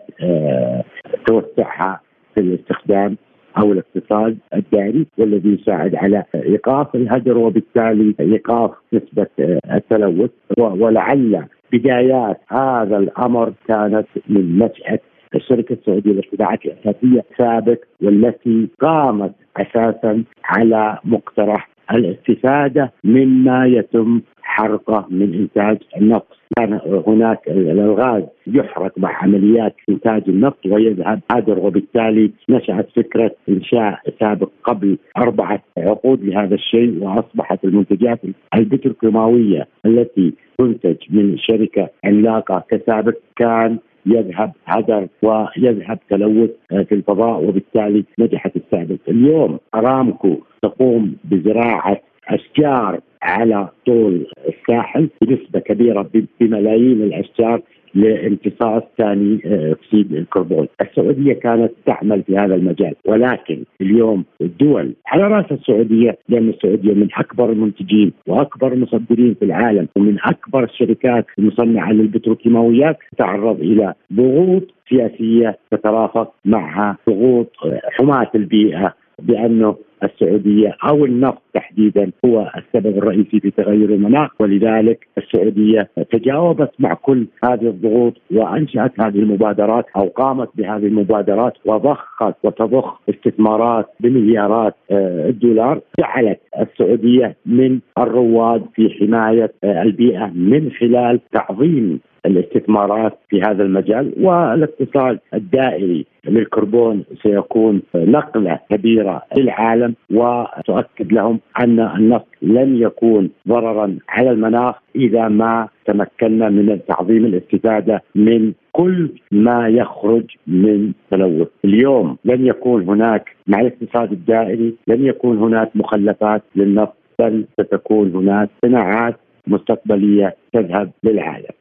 توسعها 1.26 2.00
في 2.34 2.40
الاستخدام 2.40 3.16
أو 3.58 3.72
الاقتصاد 3.72 4.38
الدائري 4.54 5.06
والذي 5.18 5.58
يساعد 5.60 5.94
على 5.94 6.24
إيقاف 6.34 6.94
الهدر 6.94 7.38
وبالتالي 7.38 8.14
إيقاف 8.20 8.70
نسبة 8.92 9.26
التلوث. 9.72 10.30
ولعل 10.58 11.44
بدايات 11.72 12.40
هذا 12.48 12.96
الأمر 12.98 13.52
كانت 13.68 14.06
من 14.28 14.58
نشأة 14.58 14.98
الشركة 15.34 15.72
السعودية 15.72 16.10
للصناعات 16.12 16.58
الاساسيه 16.64 17.24
سابق 17.38 17.78
والتي 18.02 18.68
قامت 18.80 19.32
أساسا 19.56 20.24
على 20.44 20.98
مقترح 21.04 21.68
الاستفادة 21.92 22.92
مما 23.04 23.66
يتم 23.66 24.20
حرقة 24.50 25.06
من 25.10 25.34
إنتاج 25.34 25.78
النفط 25.96 26.36
كان 26.56 26.80
هناك 27.06 27.48
الغاز 27.48 28.22
يحرق 28.46 28.98
مع 28.98 29.22
عمليات 29.22 29.74
إنتاج 29.88 30.22
النفط 30.28 30.66
ويذهب 30.66 31.20
هدر 31.32 31.58
وبالتالي 31.58 32.30
نشأت 32.48 32.88
فكرة 32.96 33.30
إنشاء 33.48 34.00
سابق 34.20 34.48
قبل 34.64 34.98
أربعة 35.16 35.62
عقود 35.78 36.24
لهذا 36.24 36.54
الشيء 36.54 37.02
وأصبحت 37.02 37.64
المنتجات 37.64 38.20
البتروكيماوية 38.54 39.66
التي 39.86 40.32
تنتج 40.58 40.96
من 41.10 41.38
شركة 41.38 41.88
عملاقة 42.04 42.64
كسابق 42.70 43.14
كان 43.36 43.78
يذهب 44.06 44.52
هدر 44.66 45.06
ويذهب 45.22 45.98
تلوث 46.10 46.50
في 46.68 46.94
الفضاء 46.94 47.44
وبالتالي 47.44 48.04
نجحت 48.18 48.56
السابق. 48.56 48.98
اليوم 49.08 49.58
أرامكو 49.74 50.36
تقوم 50.62 51.16
بزراعة 51.24 52.00
اشجار 52.30 53.00
على 53.22 53.68
طول 53.86 54.26
الساحل 54.48 55.08
بنسبة 55.22 55.60
كبيرة 55.60 56.10
بملايين 56.40 57.02
الأشجار 57.02 57.60
لامتصاص 57.94 58.82
ثاني 58.98 59.40
أكسيد 59.44 60.12
الكربون، 60.12 60.68
السعودية 60.80 61.32
كانت 61.32 61.72
تعمل 61.86 62.22
في 62.22 62.36
هذا 62.36 62.54
المجال 62.54 62.94
ولكن 63.04 63.64
اليوم 63.80 64.24
الدول 64.40 64.94
على 65.06 65.22
رأس 65.22 65.52
السعودية 65.52 66.18
لأن 66.28 66.48
السعودية 66.48 66.94
من 66.94 67.08
أكبر 67.16 67.52
المنتجين 67.52 68.12
وأكبر 68.26 68.72
المصدرين 68.72 69.34
في 69.34 69.44
العالم 69.44 69.88
ومن 69.96 70.16
أكبر 70.24 70.64
الشركات 70.64 71.26
المصنعة 71.38 71.92
للبتروكيماويات 71.92 72.98
تعرض 73.18 73.60
إلى 73.60 73.94
ضغوط 74.12 74.62
سياسية 74.88 75.58
تترافق 75.70 76.32
معها 76.44 76.96
ضغوط 77.08 77.50
حماة 77.98 78.30
البيئة 78.34 78.94
بانه 79.22 79.76
السعودية 80.02 80.76
أو 80.88 81.04
النفط 81.04 81.42
تحديدا 81.54 82.10
هو 82.24 82.52
السبب 82.56 82.98
الرئيسي 82.98 83.40
في 83.40 83.50
تغير 83.50 83.90
المناخ 83.94 84.30
ولذلك 84.40 85.06
السعودية 85.18 85.88
تجاوبت 86.12 86.70
مع 86.78 86.94
كل 86.94 87.26
هذه 87.44 87.68
الضغوط 87.68 88.14
وأنشأت 88.34 89.00
هذه 89.00 89.18
المبادرات 89.18 89.84
أو 89.96 90.08
قامت 90.08 90.48
بهذه 90.54 90.86
المبادرات 90.86 91.52
وضخت 91.64 92.34
وتضخ 92.44 93.00
استثمارات 93.10 93.86
بمليارات 94.00 94.74
الدولار. 94.90 95.80
جعلت 96.00 96.40
السعودية 96.60 97.36
من 97.46 97.80
الرواد 97.98 98.64
في 98.74 98.90
حماية 99.00 99.52
البيئة 99.64 100.26
من 100.26 100.70
خلال 100.70 101.20
تعظيم 101.32 102.00
الاستثمارات 102.26 103.18
في 103.28 103.42
هذا 103.42 103.62
المجال 103.62 104.12
والاقتصاد 104.20 105.18
الدائري 105.34 106.06
للكربون 106.28 107.04
سيكون 107.22 107.82
نقلة 107.94 108.58
كبيرة 108.70 109.22
للعالم 109.36 109.94
وتؤكد 110.10 111.12
لهم 111.12 111.40
أن 111.60 111.80
النفط 111.80 112.26
لن 112.42 112.76
يكون 112.76 113.30
ضررا 113.48 113.98
على 114.08 114.30
المناخ 114.30 114.74
إذا 114.96 115.28
ما 115.28 115.68
تمكنا 115.86 116.48
من 116.48 116.80
تعظيم 116.88 117.24
الاستفادة 117.24 118.02
من 118.14 118.52
كل 118.72 119.08
ما 119.32 119.68
يخرج 119.68 120.24
من 120.46 120.92
تلوث. 121.10 121.48
اليوم 121.64 122.16
لن 122.24 122.46
يكون 122.46 122.88
هناك 122.88 123.36
مع 123.46 123.60
الاقتصاد 123.60 124.12
الدائري 124.12 124.74
لن 124.88 125.06
يكون 125.06 125.38
هناك 125.38 125.70
مخلفات 125.74 126.42
للنفط 126.56 126.96
بل 127.18 127.44
ستكون 127.60 128.14
هناك 128.14 128.48
صناعات 128.64 129.16
مستقبلية 129.46 130.36
تذهب 130.52 130.90
للعالم. 131.04 131.59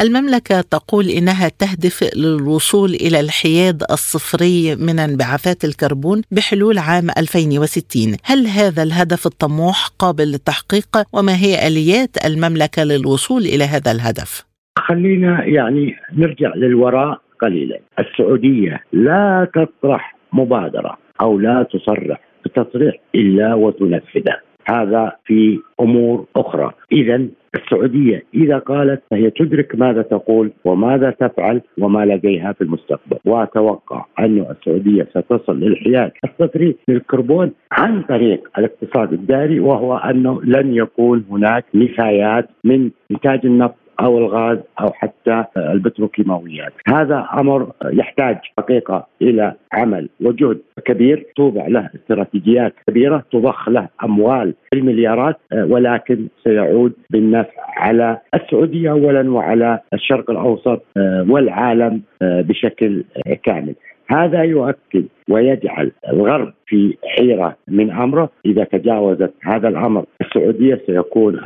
المملكة 0.00 0.60
تقول 0.60 1.04
إنها 1.04 1.48
تهدف 1.48 2.10
للوصول 2.16 2.90
إلى 2.90 3.20
الحياد 3.20 3.82
الصفري 3.82 4.76
من 4.76 4.98
انبعاثات 4.98 5.64
الكربون 5.64 6.22
بحلول 6.30 6.78
عام 6.78 7.06
2060 7.18 8.16
هل 8.24 8.46
هذا 8.46 8.82
الهدف 8.82 9.26
الطموح 9.26 9.88
قابل 9.98 10.24
للتحقيق؟ 10.24 10.92
وما 11.14 11.32
هي 11.44 11.66
آليات 11.68 12.10
المملكة 12.26 12.84
للوصول 12.84 13.42
إلى 13.42 13.64
هذا 13.64 13.90
الهدف؟ 13.92 14.46
خلينا 14.78 15.44
يعني 15.44 15.96
نرجع 16.12 16.54
للوراء 16.54 17.20
قليلا. 17.42 17.78
السعودية 17.98 18.80
لا 18.92 19.48
تطرح 19.54 20.16
مبادرة 20.32 20.98
أو 21.20 21.38
لا 21.38 21.66
تصرح 21.72 22.20
بتصريح 22.44 22.94
إلا 23.14 23.54
وتنفذه 23.54 24.36
هذا 24.68 25.12
في 25.24 25.58
أمور 25.80 26.26
أخرى، 26.36 26.72
اذا 26.92 27.28
السعودية 27.56 28.24
إذا 28.34 28.58
قالت 28.58 29.02
فهي 29.10 29.30
تدرك 29.30 29.74
ماذا 29.74 30.02
تقول 30.02 30.50
وماذا 30.64 31.10
تفعل 31.10 31.60
وما 31.78 32.04
لديها 32.04 32.52
في 32.52 32.64
المستقبل، 32.64 33.18
وأتوقع 33.24 34.04
أن 34.18 34.46
السعودية 34.50 35.08
ستصل 35.14 35.60
للحياد 35.60 36.12
الصفري 36.24 36.76
للكربون 36.88 37.52
عن 37.72 38.02
طريق 38.02 38.48
الاقتصاد 38.58 39.12
الدائري 39.12 39.60
وهو 39.60 39.96
أنه 39.96 40.42
لن 40.44 40.74
يكون 40.74 41.24
هناك 41.30 41.64
نفايات 41.74 42.48
من 42.64 42.90
إنتاج 43.10 43.40
النفط 43.44 43.85
أو 44.00 44.18
الغاز 44.18 44.58
أو 44.80 44.92
حتى 44.92 45.44
البتروكيماويات. 45.56 46.72
هذا 46.88 47.28
أمر 47.34 47.72
يحتاج 47.92 48.36
حقيقه 48.58 49.06
إلى 49.22 49.54
عمل 49.72 50.08
وجهد 50.20 50.58
كبير 50.84 51.26
توضع 51.36 51.66
له 51.66 51.90
استراتيجيات 51.94 52.74
كبيرة 52.86 53.24
تضخ 53.32 53.68
له 53.68 53.88
أموال 54.04 54.54
بالمليارات 54.72 55.36
ولكن 55.52 56.26
سيعود 56.44 56.92
بالنفع 57.10 57.62
على 57.76 58.18
السعودية 58.34 58.90
اولا 58.90 59.30
وعلى 59.30 59.80
الشرق 59.94 60.30
الأوسط 60.30 60.82
والعالم 61.28 62.02
بشكل 62.22 63.04
كامل. 63.42 63.74
هذا 64.08 64.42
يؤكد 64.42 65.04
ويجعل 65.28 65.92
الغرب 66.12 66.52
في 66.66 66.96
حيرة 67.16 67.56
من 67.68 67.90
أمره. 67.90 68.30
إذا 68.46 68.64
تجاوزت 68.64 69.34
هذا 69.42 69.68
الأمر 69.68 70.04
السعودية 70.36 70.82
سيكون 70.86 71.40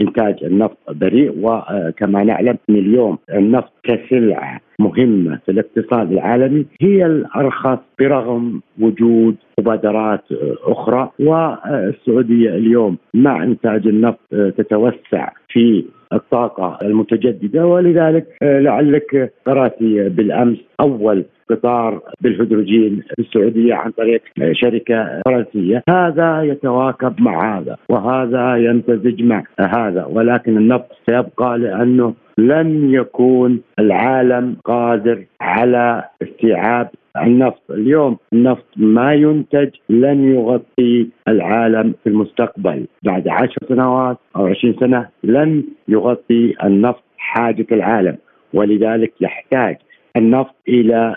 إنتاج 0.00 0.44
النفط 0.44 0.76
بريء 0.90 1.32
وكما 1.42 2.24
نعلم 2.24 2.58
اليوم 2.68 3.18
النفط 3.34 3.72
كسلعة 3.82 4.60
مهمة 4.78 5.38
في 5.46 5.52
الاقتصاد 5.52 6.12
العالمي 6.12 6.66
هي 6.80 7.06
الأرخص 7.06 7.78
برغم 8.00 8.60
وجود 8.80 9.36
مبادرات 9.60 10.24
أخرى. 10.64 11.10
والسعودية 11.18 12.50
اليوم 12.50 12.96
مع 13.14 13.44
إنتاج 13.44 13.86
النفط 13.86 14.18
تتوسع 14.30 15.28
في 15.48 15.84
الطاقة 16.12 16.78
المتجددة. 16.82 17.66
ولذلك 17.66 18.26
لعلك 18.42 19.32
قرأتي 19.46 20.08
بالأمس 20.08 20.58
أول 20.80 21.24
قطار 21.50 22.00
بالهيدروجين 22.20 23.02
في 23.16 23.22
السعودية 23.22 23.74
عن 23.74 23.90
طريق 23.90 24.22
شركة 24.52 25.20
فرنسية، 25.26 25.82
هذا 25.88 26.42
يتواكب 26.42 27.20
مع 27.20 27.58
هذا 27.58 27.76
وهذا 27.88 28.56
يمتزج 28.56 29.22
مع 29.22 29.44
هذا. 29.60 30.04
ولكن 30.04 30.56
النفط 30.56 30.92
سيبقى 31.06 31.58
لأنه 31.58 32.14
لن 32.38 32.90
يكون 32.94 33.60
العالم 33.78 34.56
قادر 34.64 35.24
على 35.40 36.04
استيعاب 36.22 36.88
النفط. 37.16 37.70
اليوم 37.70 38.16
النفط 38.32 38.66
ما 38.76 39.14
ينتج 39.14 39.70
لن 39.88 40.34
يغطي 40.34 41.08
العالم 41.28 41.94
في 42.02 42.08
المستقبل. 42.08 42.86
بعد 43.02 43.28
عشر 43.28 43.58
سنوات 43.68 44.18
أو 44.36 44.46
عشرين 44.46 44.76
سنة 44.80 45.08
لن 45.24 45.64
يغطي 45.88 46.54
النفط 46.64 47.02
حاجة 47.18 47.66
العالم. 47.72 48.16
ولذلك 48.54 49.12
يحتاج 49.20 49.76
النفط 50.16 50.54
إلى 50.68 51.16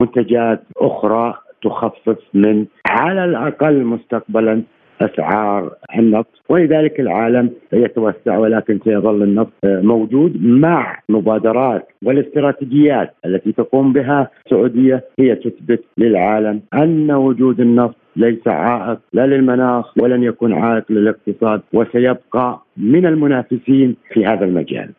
منتجات 0.00 0.62
أخرى 0.76 1.34
تخفف 1.62 2.18
من 2.34 2.66
على 2.86 3.24
الأقل 3.24 3.84
مستقبلا 3.84 4.62
أسعار 5.00 5.72
النفط 5.98 6.42
ولذلك 6.48 7.00
العالم 7.00 7.50
يتوسع 7.72 8.38
ولكن 8.38 8.78
سيظل 8.84 9.22
النفط 9.22 9.52
موجود 9.64 10.42
مع 10.42 10.98
مبادرات 11.08 11.88
والاستراتيجيات 12.02 13.14
التي 13.24 13.52
تقوم 13.52 13.92
بها 13.92 14.30
السعودية 14.46 15.04
هي 15.18 15.34
تثبت 15.34 15.84
للعالم 15.98 16.60
أن 16.74 17.10
وجود 17.10 17.60
النفط 17.60 17.96
ليس 18.16 18.48
عائق 18.48 18.98
لا 19.12 19.26
للمناخ 19.26 19.98
ولن 19.98 20.22
يكون 20.22 20.52
عائق 20.52 20.84
للاقتصاد 20.90 21.60
وسيبقى 21.72 22.62
من 22.76 23.06
المنافسين 23.06 23.96
في 24.12 24.26
هذا 24.26 24.44
المجال. 24.44 24.90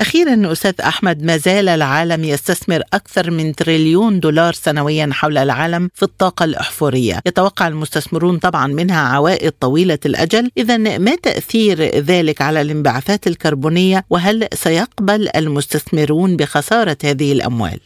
أخيرا 0.00 0.52
أستاذ 0.52 0.80
أحمد 0.80 1.22
ما 1.22 1.36
زال 1.36 1.68
العالم 1.68 2.24
يستثمر 2.24 2.80
أكثر 2.94 3.30
من 3.30 3.52
تريليون 3.52 4.20
دولار 4.20 4.52
سنويا 4.52 5.08
حول 5.12 5.38
العالم 5.38 5.88
في 5.94 6.02
الطاقة 6.02 6.44
الأحفورية. 6.44 7.14
يتوقع 7.26 7.68
المستثمرون 7.68 8.38
طبعا 8.38 8.66
منها 8.66 9.14
عوائد 9.14 9.50
طويلة 9.50 9.98
الأجل. 10.06 10.50
إذا 10.58 10.76
ما 10.98 11.14
تأثير 11.22 11.76
ذلك 12.10 12.42
على 12.42 12.60
الانبعاثات 12.60 13.26
الكربونية؟ 13.26 14.02
وهل 14.10 14.48
سيقبل 14.52 15.28
المستثمرون 15.36 16.36
بخسارة 16.36 16.96
هذه 17.04 17.32
الأموال؟ 17.32 17.80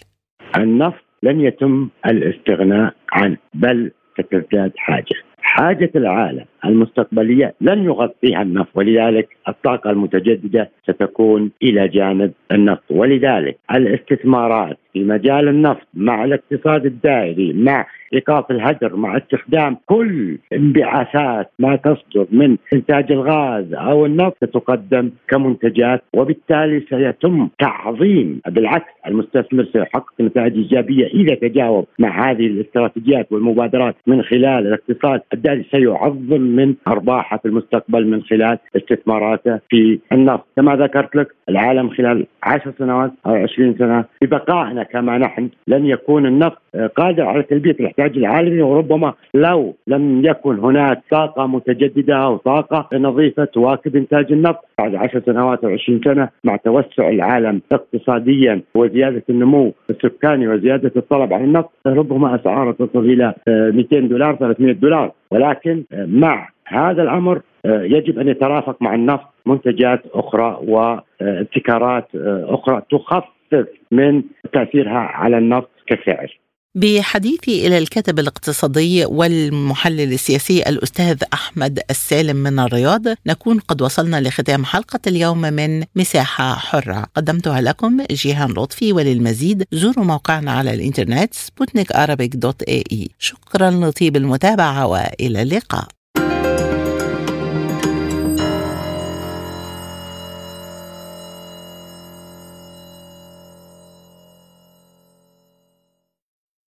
النفط 0.57 1.05
لن 1.23 1.41
يتم 1.41 1.89
الاستغناء 2.07 2.95
عنه 3.13 3.37
بل 3.55 3.91
ستزداد 4.13 4.73
حاجة. 4.77 5.17
حاجة 5.41 5.91
العالم 5.97 6.45
المستقبلية 6.65 7.55
لن 7.61 7.85
يغطيها 7.85 8.43
النفط 8.43 8.69
ولذلك 8.75 9.29
الطاقة 9.49 9.91
المتجددة 9.91 10.71
ستكون 10.83 11.51
إلى 11.63 11.89
جانب 11.89 12.33
النفط. 12.53 12.85
ولذلك 12.91 13.59
الاستثمارات 13.75 14.79
في 14.93 15.05
مجال 15.05 15.49
النفط 15.49 15.87
مع 15.95 16.25
الاقتصاد 16.25 16.87
الدائري 16.87 17.53
مع 17.53 17.87
إيقاف 18.15 18.51
الهدر 18.51 18.97
مع 18.97 19.17
استخدام 19.17 19.77
كل 19.87 20.39
انبعاثات 20.53 21.51
ما 21.59 21.77
تصدر 21.77 22.27
من 22.33 22.57
إنتاج 22.73 23.13
الغاز 23.13 23.75
أو 23.75 24.07
النفط 24.07 24.37
ستقدم 24.45 25.11
كمنتجات 25.29 26.03
وبالتالي 26.15 26.85
سيتم 26.91 27.49
تعظيم 27.59 28.41
بالعكس 28.49 28.93
المستثمر 29.07 29.65
سيحقق 29.73 30.13
نتائج 30.21 30.57
إيجابية 30.57 31.07
إذا 31.07 31.35
تجاوب 31.35 31.87
مع 31.99 32.31
هذه 32.31 32.47
الاستراتيجيات 32.47 33.33
والمبادرات 33.33 33.97
من 34.07 34.23
خلال 34.23 34.67
الاقتصاد 34.67 35.21
الدائري 35.33 35.65
سيعظم 35.71 36.48
من 36.57 36.75
أرباحه 36.89 37.37
في 37.37 37.49
المستقبل 37.49 38.07
من 38.07 38.23
خلال 38.23 38.59
استثماراته 38.77 39.59
في 39.71 39.99
النفط. 40.13 40.45
كما 40.57 40.77
ذكرت 40.77 41.17
لك 41.17 41.29
العالم 41.49 41.89
خلال 41.91 42.27
عشر 42.43 42.73
سنوات 42.79 43.13
أو 43.27 43.35
عشرين 43.35 43.75
سنة 43.79 44.05
ببقائنا 44.23 44.83
كما 44.83 45.19
نحن 45.19 45.49
لن 45.69 45.87
يكون 45.87 46.27
النفط 46.27 46.59
قادر 46.97 47.23
على 47.23 47.43
تلبية 47.43 47.77
الاحتياج 47.81 48.17
العالمي. 48.17 48.63
وربما 48.63 49.15
لو 49.35 49.75
لم 49.87 50.25
يكن 50.25 50.59
هناك 50.59 51.03
طاقة 51.11 51.47
متجددة 51.47 52.17
أو 52.17 52.37
طاقة 52.37 52.89
نظيفة 52.99 53.45
تواكب 53.45 53.97
إنتاج 53.97 54.33
النفط 54.33 54.65
بعد 54.79 54.95
عشر 54.95 55.23
سنوات 55.27 55.65
أو 55.65 55.71
20 55.71 56.01
سنة 56.05 56.29
مع 56.45 56.57
توسع 56.57 57.09
العالم 57.09 57.61
اقتصاديا 57.73 58.61
وزيادة 58.75 59.23
النمو 59.31 59.73
السكاني 59.91 60.49
وزيادة 60.49 60.93
الطلب 60.97 61.33
على 61.33 61.45
النفط 61.45 61.71
ربما 61.87 62.35
أسعاره 62.35 62.73
تصل 62.73 62.99
إلى 62.99 63.35
200 63.49 64.01
دولار 64.01 64.37
300 64.37 64.73
دولار. 64.73 65.13
ولكن 65.31 65.85
مع 65.93 66.49
هذا 66.67 67.03
الأمر 67.03 67.41
يجب 67.65 68.19
أن 68.19 68.29
يترافق 68.29 68.83
مع 68.83 68.95
النفط 68.95 69.27
منتجات 69.47 70.03
أخرى 70.15 70.59
وابتكارات 70.63 72.09
أخرى 72.45 72.83
تخفف 72.91 73.67
من 73.91 74.23
تأثيرها 74.53 74.99
على 74.99 75.39
النفط 75.39 75.71
كسعر. 75.87 76.39
بحديثي 76.75 77.67
إلى 77.67 77.79
الكاتب 77.79 78.19
الاقتصادي 78.19 79.05
والمحلل 79.05 80.13
السياسي 80.13 80.63
الأستاذ 80.63 81.23
أحمد 81.35 81.81
السالم 81.91 82.37
من 82.37 82.59
الرياض 82.59 83.03
نكون 83.27 83.59
قد 83.59 83.83
وصلنا 83.83 84.21
لختام 84.21 84.65
حلقة 84.65 85.01
اليوم 85.07 85.41
من 85.41 85.85
مساحة 85.97 86.55
حرة. 86.55 87.07
قدمتها 87.15 87.61
لكم 87.61 88.05
جيهان 88.11 88.51
لطفي 88.51 88.93
وللمزيد. 88.93 89.65
زوروا 89.73 90.05
موقعنا 90.05 90.53
على 90.53 90.75
الإنترنت 90.75 91.35
سبوتنيك 91.35 91.93
دوت 92.37 92.63
اي 92.63 93.11
شكرا 93.19 93.71
لطيب 93.71 94.17
المتابعة 94.17 94.87
وإلى 94.87 95.43
اللقاء. 95.43 95.98